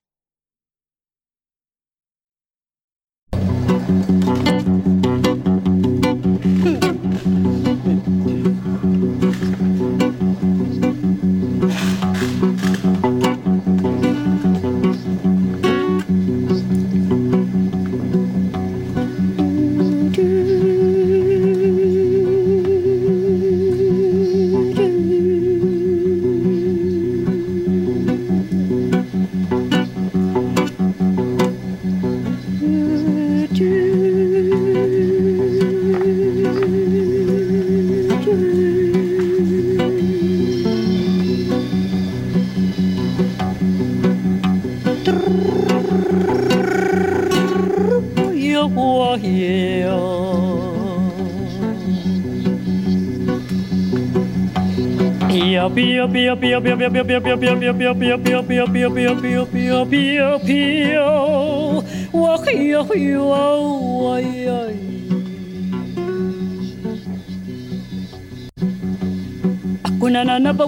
[69.99, 70.67] Kuna na na ba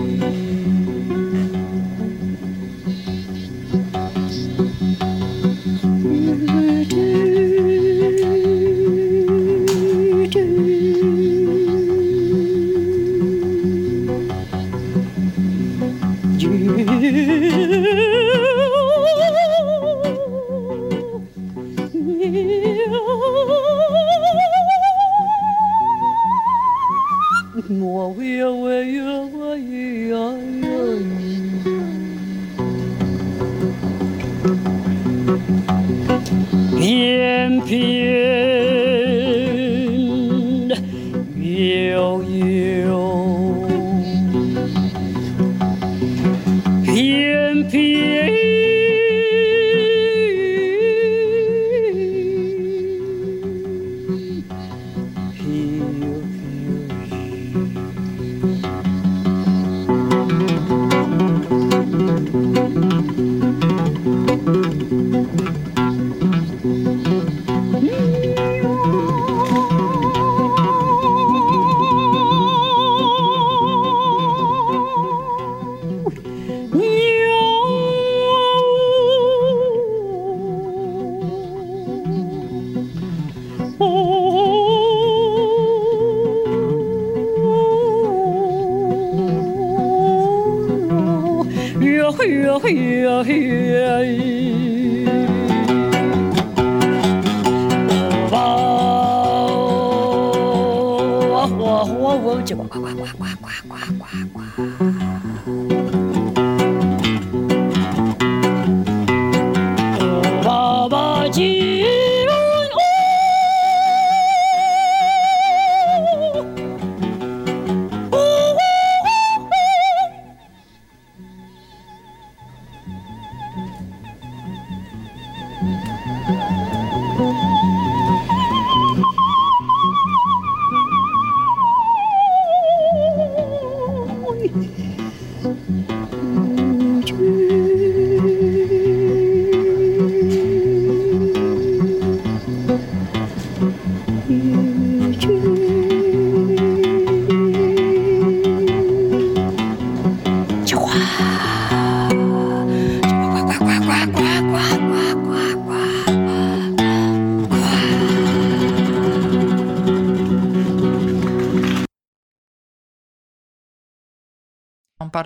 [36.77, 38.50] PM, PM.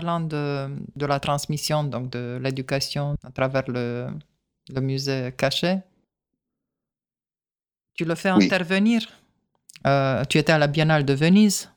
[0.06, 4.08] Parlant de, de la transmission, donc de l'éducation à travers le,
[4.70, 5.80] le musée caché,
[7.96, 8.46] tu le fais Oui.
[8.46, 9.02] intervenir?
[9.88, 11.70] Euh, tu étais à la Biennale de Venise.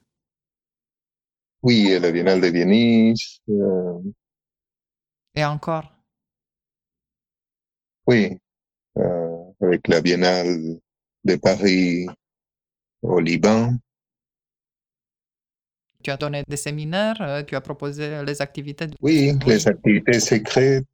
[1.62, 3.98] Oui, et la Biennale de Venise, euh,
[5.34, 5.90] Et encore?
[8.06, 8.38] oui,
[8.98, 10.78] euh, avec la Biennale
[11.24, 12.06] de Paris
[13.02, 13.76] au Liban.
[16.08, 18.86] Tu as donné des séminaires, euh, tu as proposé les activités.
[19.02, 19.38] Oui, Oui.
[19.46, 20.86] les activités secrètes,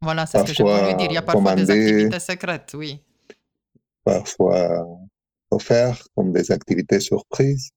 [0.00, 1.08] Voilà, c'est ce que je voulais dire.
[1.10, 2.98] Il y a parfois des activités secrètes, oui.
[4.02, 4.86] parfois
[5.50, 7.68] offertes comme des activités surprises.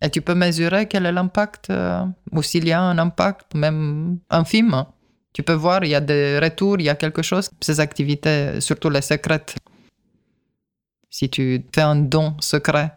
[0.00, 4.20] Et tu peux mesurer quel est l'impact, euh, ou s'il y a un impact, même
[4.30, 4.84] infime.
[5.32, 7.50] Tu peux voir, il y a des retours, il y a quelque chose.
[7.60, 9.56] Ces activités, surtout les secrètes.
[11.10, 12.92] Si tu fais un don secret,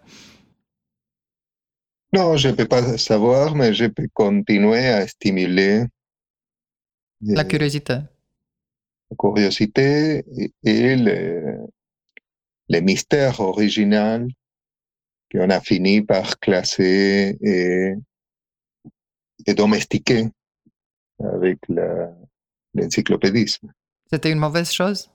[2.14, 5.86] Non, je ne peux pas savoir, mais je peux continuer à stimuler
[7.22, 7.93] la euh, curiosité.
[9.12, 11.57] la curiosité et, et le,
[12.70, 14.28] le mystère original
[15.32, 17.93] qu'on a fini par classer et,
[19.45, 20.30] et domestiquer
[21.20, 22.14] avec la-
[22.74, 23.72] l'encyclopédisme.
[24.12, 25.10] C'était une mauvaise chose?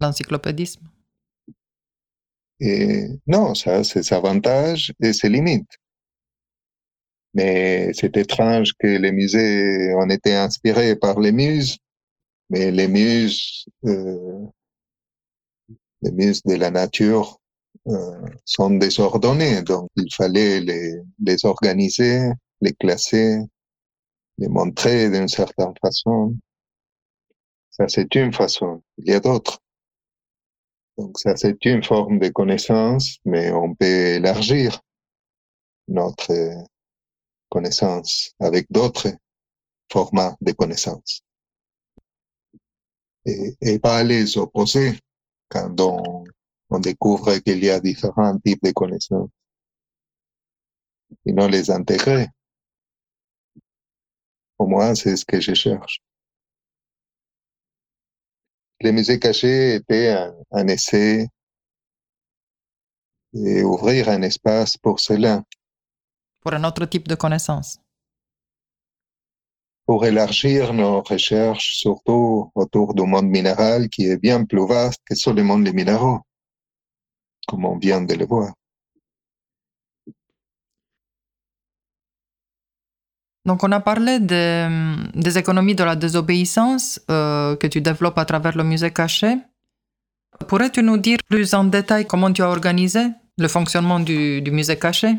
[0.00, 0.86] L'encyclopédisme?
[2.64, 5.76] Et non, ça a ses avantages et ses limites.
[7.34, 11.78] Mais c'est étrange que les musées ont été inspirés par les muses,
[12.50, 14.46] mais les muses, euh,
[16.02, 17.40] les muses de la nature
[17.88, 23.40] euh, sont désordonnées, donc il fallait les, les organiser, les classer,
[24.38, 26.36] les montrer d'une certaine façon.
[27.70, 28.82] Ça, c'est une façon.
[28.98, 29.58] Il y a d'autres.
[30.98, 34.80] Donc ça, c'est une forme de connaissance, mais on peut élargir
[35.88, 36.62] notre euh,
[37.48, 39.08] connaissance avec d'autres
[39.90, 41.22] formats de connaissance.
[43.24, 44.98] Et, et pas les opposer
[45.48, 46.24] quand on,
[46.70, 49.30] on découvre qu'il y a différents types de connaissances.
[51.26, 52.28] Sinon les intégrer.
[54.56, 56.00] Pour moi, c'est ce que je cherche.
[58.82, 61.28] Les musées cachés étaient un, un essai
[63.34, 65.42] et ouvrir un espace pour cela,
[66.40, 67.78] pour un autre type de connaissance.
[69.86, 75.14] pour élargir nos recherches, surtout autour du monde minéral qui est bien plus vaste que
[75.14, 76.20] seulement les minéraux,
[77.46, 78.54] comme on vient de le voir.
[83.44, 88.56] Donc, on a parlé des, économies de la désobéissance euh, que tu développes à travers
[88.56, 89.36] le musée caché.
[90.46, 93.00] Pourrais-tu nous dire plus en détail comment tu as organisé
[93.38, 95.16] le fonctionnement du, musée caché?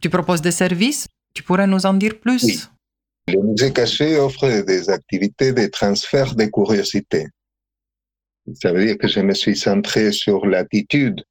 [0.00, 1.06] Tu proposes des services?
[1.34, 2.42] Tu pourrais nous en dire plus?
[2.44, 2.62] Oui.
[3.28, 7.28] Le musée caché offre des activités de transfert de curiosité.
[8.54, 11.22] Ça veut dire que je me suis centré sur l'attitude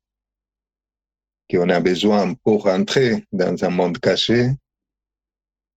[1.49, 4.51] qu'on a besoin pour entrer dans un monde caché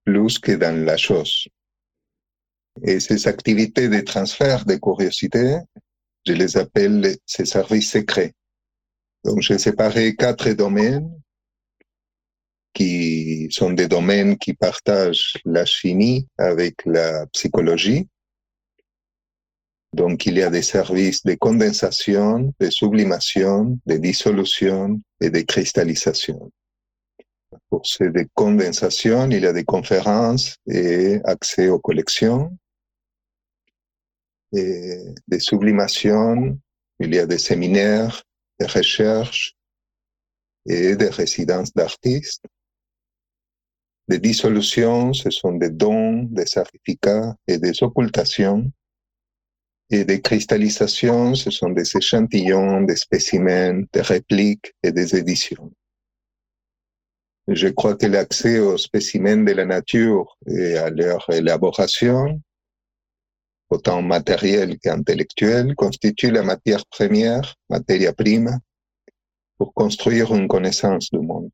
[0.09, 1.47] plus que dans la chose.
[2.83, 5.57] Et ces activités de transfert de curiosité,
[6.25, 8.33] je les appelle ces services secrets.
[9.23, 11.11] Donc, j'ai séparé quatre domaines
[12.73, 18.07] qui sont des domaines qui partagent la chimie avec la psychologie.
[19.93, 26.51] Donc, il y a des services de condensation, de sublimation, de dissolution et de cristallisation.
[27.69, 32.55] Pour ces de condensation, il y a des conférences et accès aux collections.
[34.53, 36.59] Et de sublimation,
[36.99, 38.23] il y a des séminaires,
[38.59, 39.55] des recherches
[40.67, 42.43] et des résidences d'artistes.
[44.07, 48.71] Des dissolutions, ce sont des dons, des certificats et des occultations.
[49.91, 55.71] Et des cristallisations, ce sont des échantillons, des spécimens, des répliques et des éditions.
[57.51, 62.39] Je crois que l'accès aux spécimens de la nature et à leur élaboration,
[63.71, 68.59] autant matérielle qu'intellectuelle, constitue la matière première, matière prime,
[69.57, 71.49] pour construire une connaissance du monde.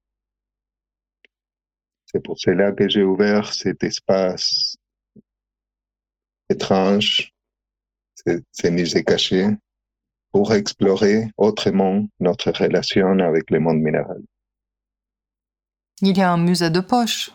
[2.07, 4.75] C'est pour cela que j'ai ouvert cet espace
[6.49, 7.31] étrange,
[8.51, 9.47] ces musées cachés,
[10.33, 14.21] pour explorer autrement notre relation avec le monde minéral.
[16.07, 17.31] Il y a un musée de poche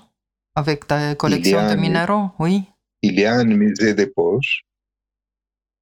[0.55, 2.63] avec ta collection de minéraux, oui.
[3.03, 4.63] Il y a un musée de poche.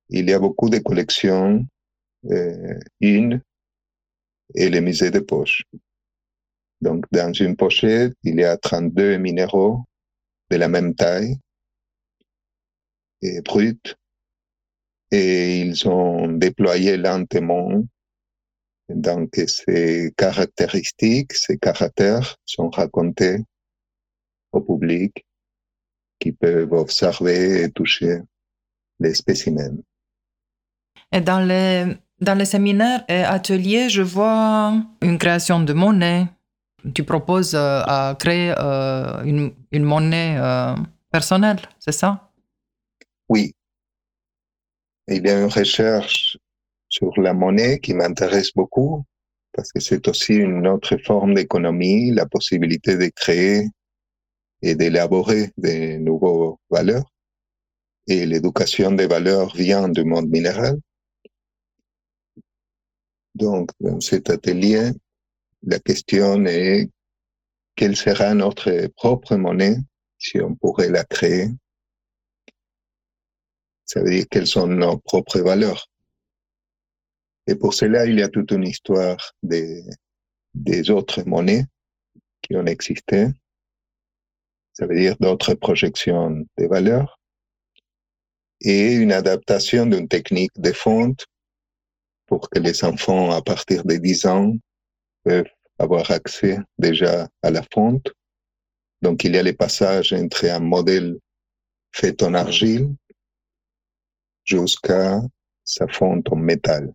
[0.09, 1.67] Il y a beaucoup de collections,
[2.31, 3.43] euh, une
[4.55, 5.65] et le musée de poche.
[6.81, 9.85] Donc, dans une pochette, il y a 32 minéraux
[10.51, 11.37] de la même taille
[13.21, 13.97] et bruts.
[15.11, 17.85] Et ils ont déployé lentement.
[18.89, 23.45] Donc, ces caractéristiques, ces caractères sont racontés
[24.53, 25.27] au public
[26.19, 28.21] qui peuvent observer et toucher
[28.99, 29.83] les spécimens.
[31.13, 36.27] Et dans les, dans les séminaires et ateliers, je vois une création de monnaie.
[36.95, 40.75] Tu proposes euh, à créer euh, une, une, monnaie euh,
[41.11, 42.31] personnelle, c'est ça?
[43.29, 43.53] Oui.
[45.09, 46.39] Il y a une recherche
[46.89, 49.05] sur la monnaie qui m'intéresse beaucoup
[49.53, 53.67] parce que c'est aussi une autre forme d'économie, la possibilité de créer
[54.63, 57.13] et d'élaborer de nouvelles valeurs.
[58.07, 60.79] Et l'éducation des valeurs vient du monde minéral.
[63.35, 64.91] Donc, dans cet atelier,
[65.63, 66.89] la question est
[67.75, 69.77] quelle sera notre propre monnaie
[70.19, 71.49] si on pourrait la créer?
[73.85, 75.89] Ça veut dire quelles sont nos propres valeurs.
[77.49, 79.83] Et pour cela, il y a toute une histoire des,
[80.55, 81.65] des autres monnaies
[82.43, 83.29] qui ont existé.
[84.75, 87.19] Ça veut dire d'autres projections des valeurs
[88.61, 91.27] et une adaptation d'une technique de fonte
[92.27, 94.53] pour que les enfants à partir de 10 ans
[95.25, 98.13] peuvent avoir accès déjà à la fonte.
[99.01, 101.17] Donc il y a les passages entre un modèle
[101.93, 102.95] fait en argile
[104.45, 105.23] jusqu'à
[105.65, 106.93] sa fonte en métal.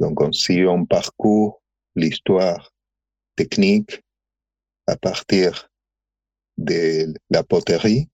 [0.00, 1.62] Donc si on parcourt
[1.96, 2.72] l'histoire
[3.36, 4.02] technique
[4.86, 5.68] à partir
[6.56, 8.08] de la poterie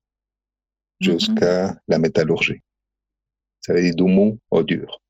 [1.00, 2.62] jusqu'à la métallurgie.
[3.60, 5.00] Ça veut dire du mou au dur.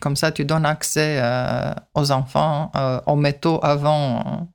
[0.00, 4.52] Comme ça, tu donnes accès euh, aux enfants euh, aux métaux avant,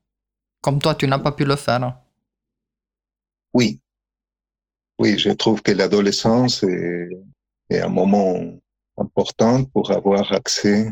[0.61, 1.97] comme toi, tu n'as pas pu le faire.
[3.53, 3.79] Oui.
[4.99, 7.09] Oui, je trouve que l'adolescence est,
[7.69, 8.35] est, un moment
[8.97, 10.91] important pour avoir accès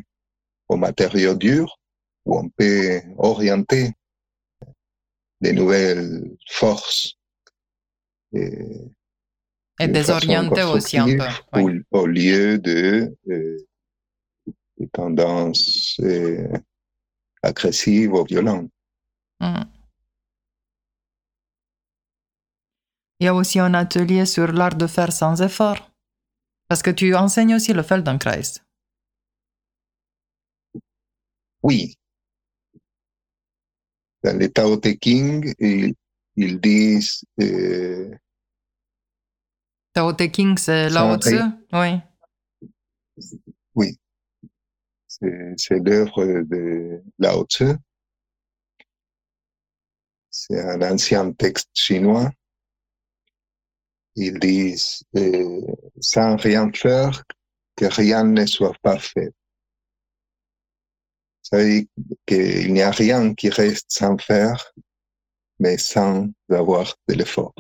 [0.68, 1.80] aux matériaux durs
[2.26, 3.92] où on peut orienter
[5.42, 7.16] des nouvelles forces
[8.34, 8.90] et,
[9.80, 11.24] désorienter aussi un peu.
[11.54, 11.82] Oui.
[11.92, 13.16] Au, au, lieu de
[14.80, 16.48] des tendances euh,
[17.44, 18.72] agressives ou violentes.
[19.40, 19.64] Mm.
[23.20, 25.89] Il y a aussi un atelier sur l'art de faire sans effort.
[26.70, 28.62] Parce que tu enseignes aussi le Feldenkrais.
[31.62, 31.98] Oui.
[34.24, 35.94] Dans les Tao Te King, ils,
[36.38, 37.26] ils disent.
[37.42, 38.16] Euh,
[39.94, 41.40] Tao Te King, c'est Lao Tzu?
[41.74, 42.00] Oui.
[43.76, 44.00] Oui
[45.20, 47.76] c'est l'œuvre de Lao Tzu.
[50.30, 52.32] C'est un ancien texte chinois.
[54.22, 55.62] Ils disent euh,
[56.02, 57.24] sans rien faire
[57.78, 59.32] que rien ne soit pas fait.
[61.42, 64.74] Ça veut dire qu'il n'y a rien qui reste sans faire,
[65.58, 67.56] mais sans avoir de l'effort.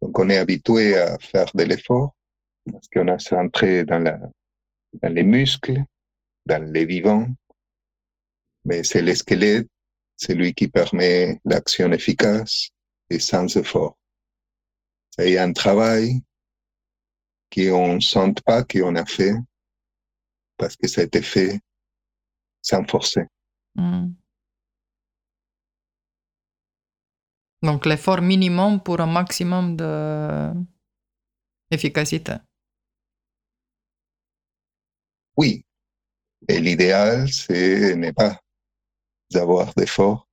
[0.00, 2.14] Donc on est habitué à faire de l'effort
[2.70, 4.20] parce qu'on a centré dans, la,
[5.02, 5.82] dans les muscles,
[6.46, 7.26] dans les vivants,
[8.64, 9.66] mais c'est le squelette,
[10.16, 12.68] c'est lui qui permet l'action efficace
[13.10, 13.98] et sans effort.
[15.16, 16.22] C'est un travail
[17.52, 19.34] qu'on ne sent pas qu'on a fait
[20.56, 21.60] parce que ça a été fait
[22.62, 23.22] sans forcer.
[23.76, 24.08] Mm.
[27.62, 29.76] Donc l'effort minimum pour un maximum
[31.70, 32.34] d'efficacité.
[35.36, 35.64] Oui,
[36.48, 38.40] et l'idéal, c'est ne pas
[39.34, 40.28] avoir d'effort.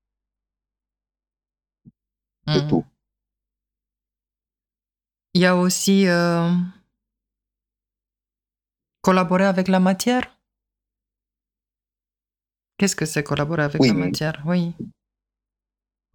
[2.48, 2.70] c'est Mhm.
[2.70, 2.86] tout.
[5.34, 6.52] Il y a aussi euh,
[9.02, 10.38] collaborer avec la matière?
[12.78, 13.88] Qu'est-ce que c'est collaborer avec Oui.
[13.90, 14.44] la matière?
[14.46, 14.74] Oui.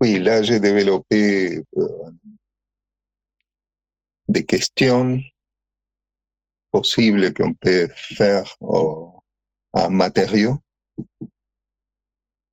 [0.00, 2.10] Oui, là, j'ai développé euh,
[4.28, 5.18] des questions
[6.70, 9.22] possibles qu'on peut faire en
[9.90, 10.58] matériaux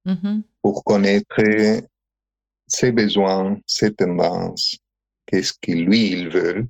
[0.05, 0.43] Mhm.
[0.61, 1.41] pour connaître
[2.67, 4.77] ses besoins, ses tendances,
[5.25, 6.67] qu'est-ce qu'il lui il veut,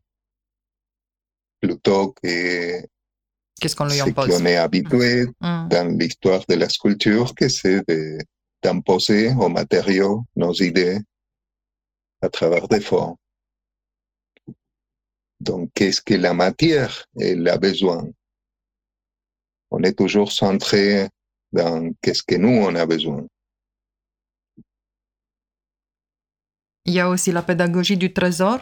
[1.61, 2.81] plutôt que
[3.59, 7.81] Qu'est-ce qu'on lui ce impose qu'on est habitué dans l'histoire de la sculpture, que c'est
[8.61, 10.99] d'imposer aux matériaux nos idées
[12.21, 13.15] à travers des formes.
[15.39, 18.07] Donc, qu'est-ce que la matière elle a besoin
[19.71, 21.09] On est toujours centré
[21.51, 23.25] dans qu'est-ce que nous on a besoin.
[26.86, 28.59] Il y a aussi la pédagogie du trésor.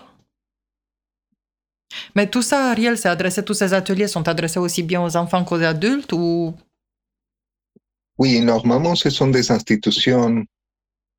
[2.15, 5.43] Mais tout ça, Ariel, c'est adressé, tous ces ateliers sont adressés aussi bien aux enfants
[5.43, 6.53] qu'aux adultes ou...
[8.17, 10.45] Oui, normalement, ce sont des institutions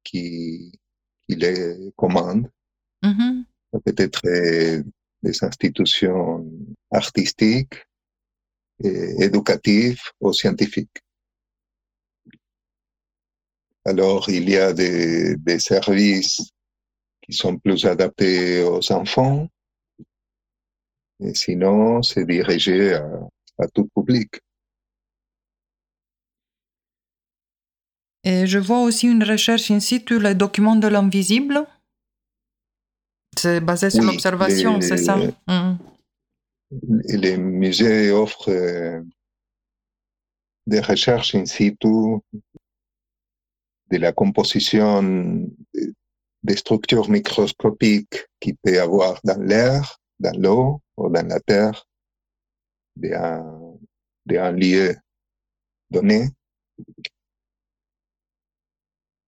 [0.05, 0.73] qui,
[1.27, 2.51] qui les commandent,
[3.03, 3.45] Mhm.
[3.85, 4.83] peut-être euh,
[5.23, 6.47] des institutions
[6.93, 7.75] artistiques,
[8.83, 11.01] et éducatives ou scientifiques.
[13.85, 16.41] Alors, il y a des, des services
[17.23, 19.49] qui sont plus adaptés aux enfants,
[21.21, 23.07] et sinon, c'est dirigé à,
[23.59, 24.41] à tout public.
[28.25, 31.67] Et je vois aussi une recherche in situ, les documents de l'invisible.
[33.37, 35.19] C'est basé sur Oui, l'observation, c'est ça?
[37.09, 39.03] Et les musées offrent euh,
[40.67, 42.19] des recherches in situ
[43.91, 45.03] de la composition
[46.43, 51.87] des structures microscopiques qu'il peut avoir dans l'air, dans l'eau ou dans la terre
[52.97, 53.77] d'un
[54.27, 54.95] d'un lieu
[55.91, 56.29] donné.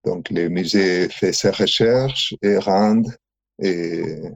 [0.04, 2.58] Donc, le musée fait ses recherches et
[3.64, 4.30] euh,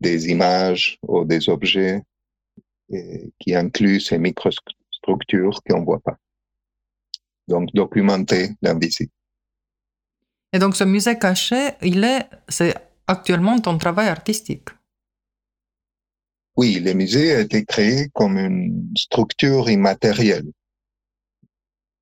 [0.00, 2.02] des images ou des objets
[3.38, 6.16] qui incluent ces microstructures qu'on ne voit pas.
[7.48, 9.12] Donc, documenter l'invisible.
[10.52, 12.74] Et donc ce musée caché, il est, c'est
[13.06, 14.68] actuellement ton travail artistique.
[16.56, 20.50] Oui, le musée a été créé comme une structure immatérielle.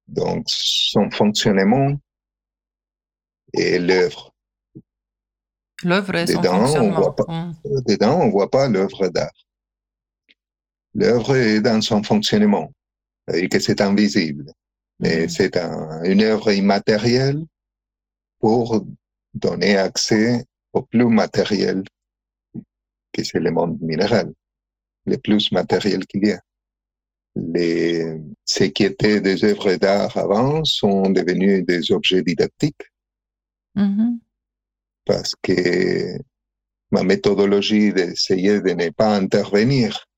[0.09, 1.93] Donc, son fonctionnement
[3.53, 4.35] est l'œuvre.
[5.85, 7.01] L'œuvre et son Dedans, on fonctionnement.
[7.01, 7.25] voit pas.
[7.29, 7.55] Mhm.
[7.87, 9.31] Dedans, on ne voit pas l'œuvre d'art.
[10.95, 12.73] L'œuvre est dans son fonctionnement,
[13.33, 14.53] et que c'est invisible.
[14.99, 15.29] Mais Mhm.
[15.29, 17.45] c'est un- une œuvre immatérielle
[18.41, 18.84] pour
[19.34, 21.84] donner accès au plus matériel,
[23.12, 24.32] que c'est le monde minéral,
[25.07, 26.41] le plus matériel qu'il y a.
[27.36, 32.82] Les, ce qui étaient des œuvres d'art avant sont devenus des objets didactiques
[33.76, 34.18] Mhm.
[35.05, 36.18] parce que
[36.91, 40.09] ma méthodologie d'essayer de ne pas intervenir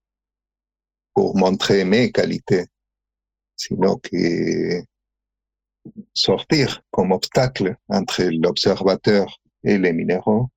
[1.13, 2.65] pour montrer mes qualités,
[3.57, 4.83] sinon que
[6.15, 10.49] sortir comme obstacle entre l'observateur et les minéraux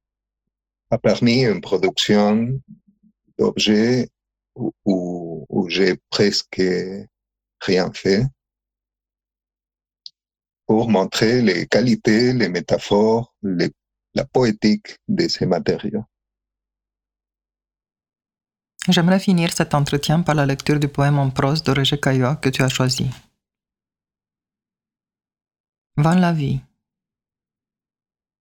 [0.92, 2.60] a permis une production
[3.38, 4.10] d'objets
[4.56, 6.62] où, j'ai presque
[7.60, 8.24] rien fait
[10.68, 16.06] pour montrer les qualités, les métaphores, la poétique de ces matériaux.
[18.88, 22.50] J'aimerais finir cet entretien par la lecture du poème en prose de Roger Caillois que
[22.50, 23.08] tu as choisi.
[25.98, 26.60] Van la vie.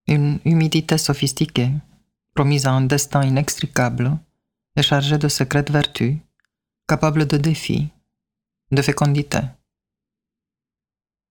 [0.08, 1.70] Une humidité sophistiquée,
[2.34, 4.18] promise à un destin inextricable
[4.74, 6.16] et chargée de secrètes vertus,
[6.88, 7.90] capable de défis,
[8.72, 9.38] de fécondité.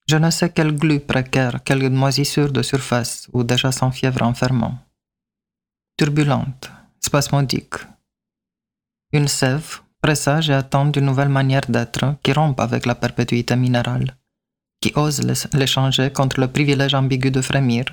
[0.08, 4.78] Je ne sais quelle glu précaire, quelle moisissure de surface ou déjà sans fièvre enfermant.
[5.98, 6.72] Turbulente,
[7.02, 7.76] spasmodique,
[9.12, 14.16] une sève présage et attend d'une nouvelle manière d'être qui rompe avec la perpétuité minérale,
[14.84, 17.86] qui ose l'é- l'échanger contre le privilège ambigu de frémir,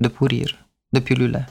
[0.00, 0.48] de pourrir,
[0.94, 1.44] de pulluler.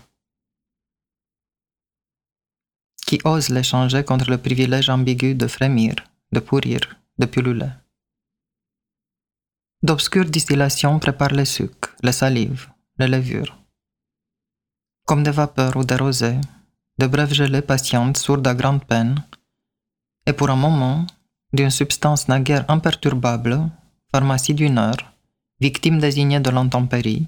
[3.06, 5.94] Qui ose l'échanger contre le privilège ambigu de frémir,
[6.32, 6.82] de pourrir,
[7.20, 7.74] de pulluler.
[9.84, 12.68] D'obscures distillations préparent les sucs, les salives,
[12.98, 13.56] les levures.
[15.06, 16.42] Comme des vapeurs ou des rosées,
[16.98, 19.24] de brèves gelées patientes, sourdes à grande peine,
[20.26, 21.06] et pour un moment,
[21.54, 23.70] d'une substance naguère imperturbable,
[24.12, 25.14] pharmacie d'une heure,
[25.60, 27.28] victime désignée de l'intempérie,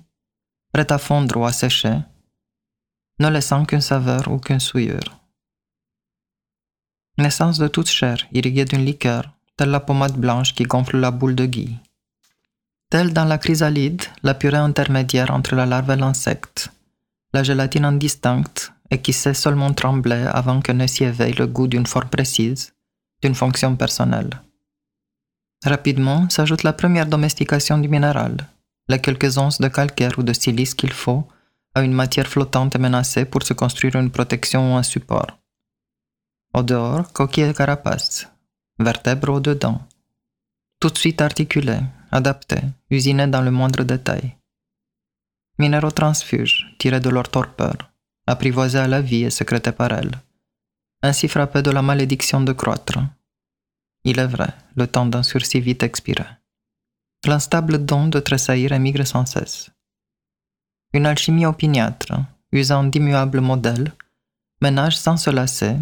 [0.74, 1.98] prête à fondre ou à sécher,
[3.20, 5.20] ne laissant qu'une saveur ou qu'une souillure.
[7.18, 11.36] Naissance de toute chair, irriguée d'une liqueur, telle la pommade blanche qui gonfle la boule
[11.36, 11.76] de gui.
[12.90, 16.72] Telle dans la chrysalide, la purée intermédiaire entre la larve et l'insecte,
[17.34, 21.68] la gélatine indistincte et qui sait seulement trembler avant que ne s'y éveille le goût
[21.68, 22.74] d'une forme précise,
[23.22, 24.42] d'une fonction personnelle.
[25.66, 28.38] Rapidement s'ajoute la première domestication du minéral,
[28.88, 31.28] les quelques onces de calcaire ou de silice qu'il faut
[31.76, 35.38] à une matière flottante et menacée pour se construire une protection ou un support.
[36.54, 38.28] Au dehors, coquille et carapace,
[38.80, 39.82] vertèbres au dedans.
[40.80, 41.78] Tout de suite articulé,
[42.12, 42.58] adapté,
[42.90, 44.36] usiné dans le moindre détail.
[45.60, 47.92] Minéraux transfuges, tirés de leur torpeur,
[48.26, 50.12] apprivoisés à la vie et secrétés par elle.
[51.04, 53.00] Ainsi frappés de la malédiction de croître.
[54.04, 56.26] Il est vrai, le temps d'un sursis vite expiré.
[57.26, 59.72] L'instable don de tressaillir émigre sans cesse.
[60.94, 62.14] Une alchimie opiniâtre,
[62.52, 63.94] usant d'immuables modèles,
[64.62, 65.76] ménage sans se lasser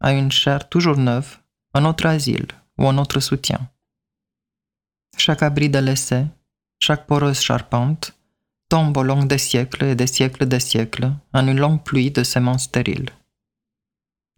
[0.00, 1.38] à une chair toujours neuve
[1.74, 2.46] un autre asile
[2.78, 3.68] ou un autre soutien.
[5.18, 6.26] Chaque abri l'essai,
[6.78, 8.12] chaque poreuse charpente,
[8.68, 12.24] tombe au long des siècles et des siècles des siècles en une longue pluie de
[12.24, 13.10] semences stériles.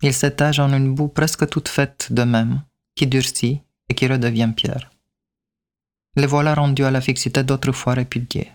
[0.03, 2.63] Il s'étage en une boue presque toute faite de même,
[2.99, 4.91] qui durcit et qui redevient pierre.
[6.17, 8.51] Les voilà rendus à la fixité d'autrefois répudiées.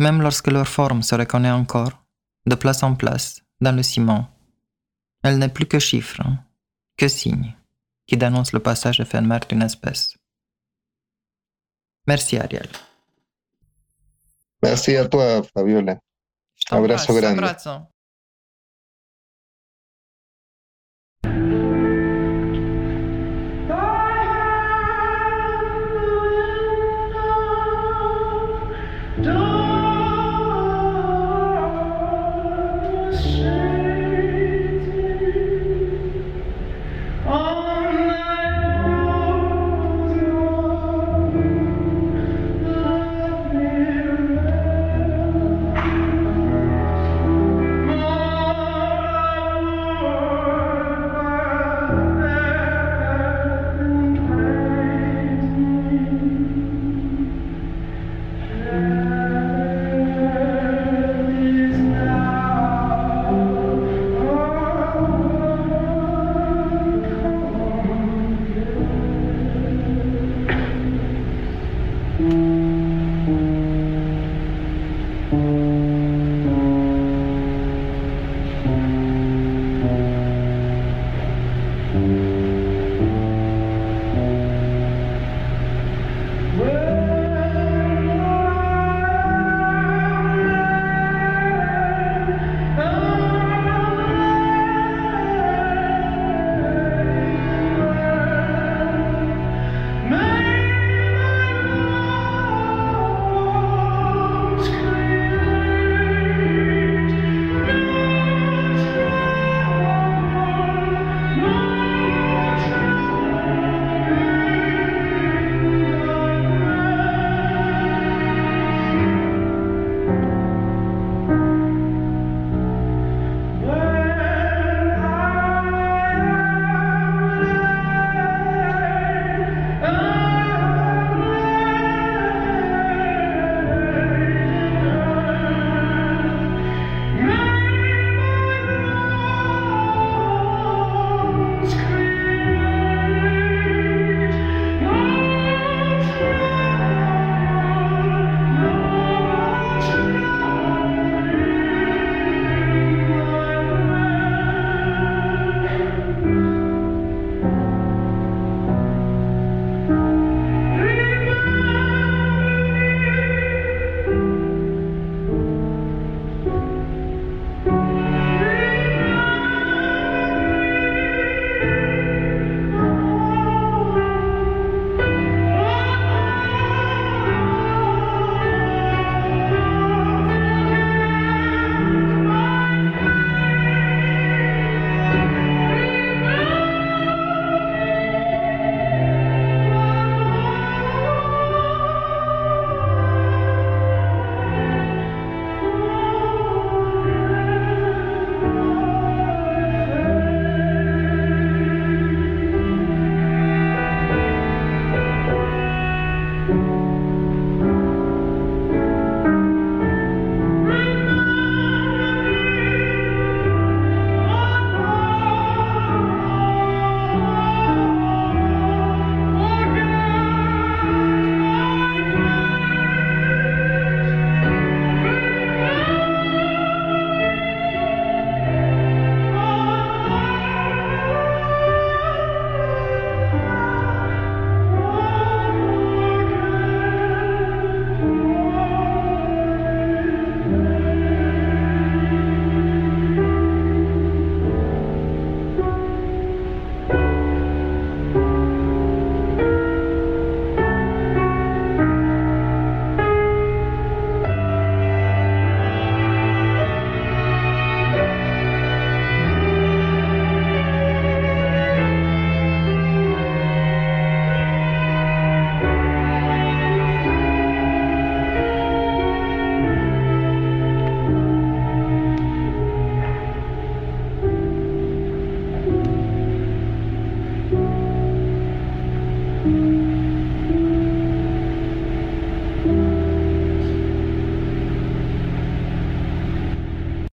[0.00, 1.94] Même lorsque leur forme se reconnaît encore,
[2.44, 4.28] de place en place, dans le ciment,
[5.22, 6.22] elle n'est plus que chiffre,
[6.96, 7.54] que signe,
[8.06, 10.16] qui dénonce le passage éphémère d'une espèce.
[12.08, 12.68] Merci Ariel.
[14.60, 16.00] Merci a toi, Fabiola.
[16.70, 17.38] Abrazo grande.
[17.38, 17.94] abrazo.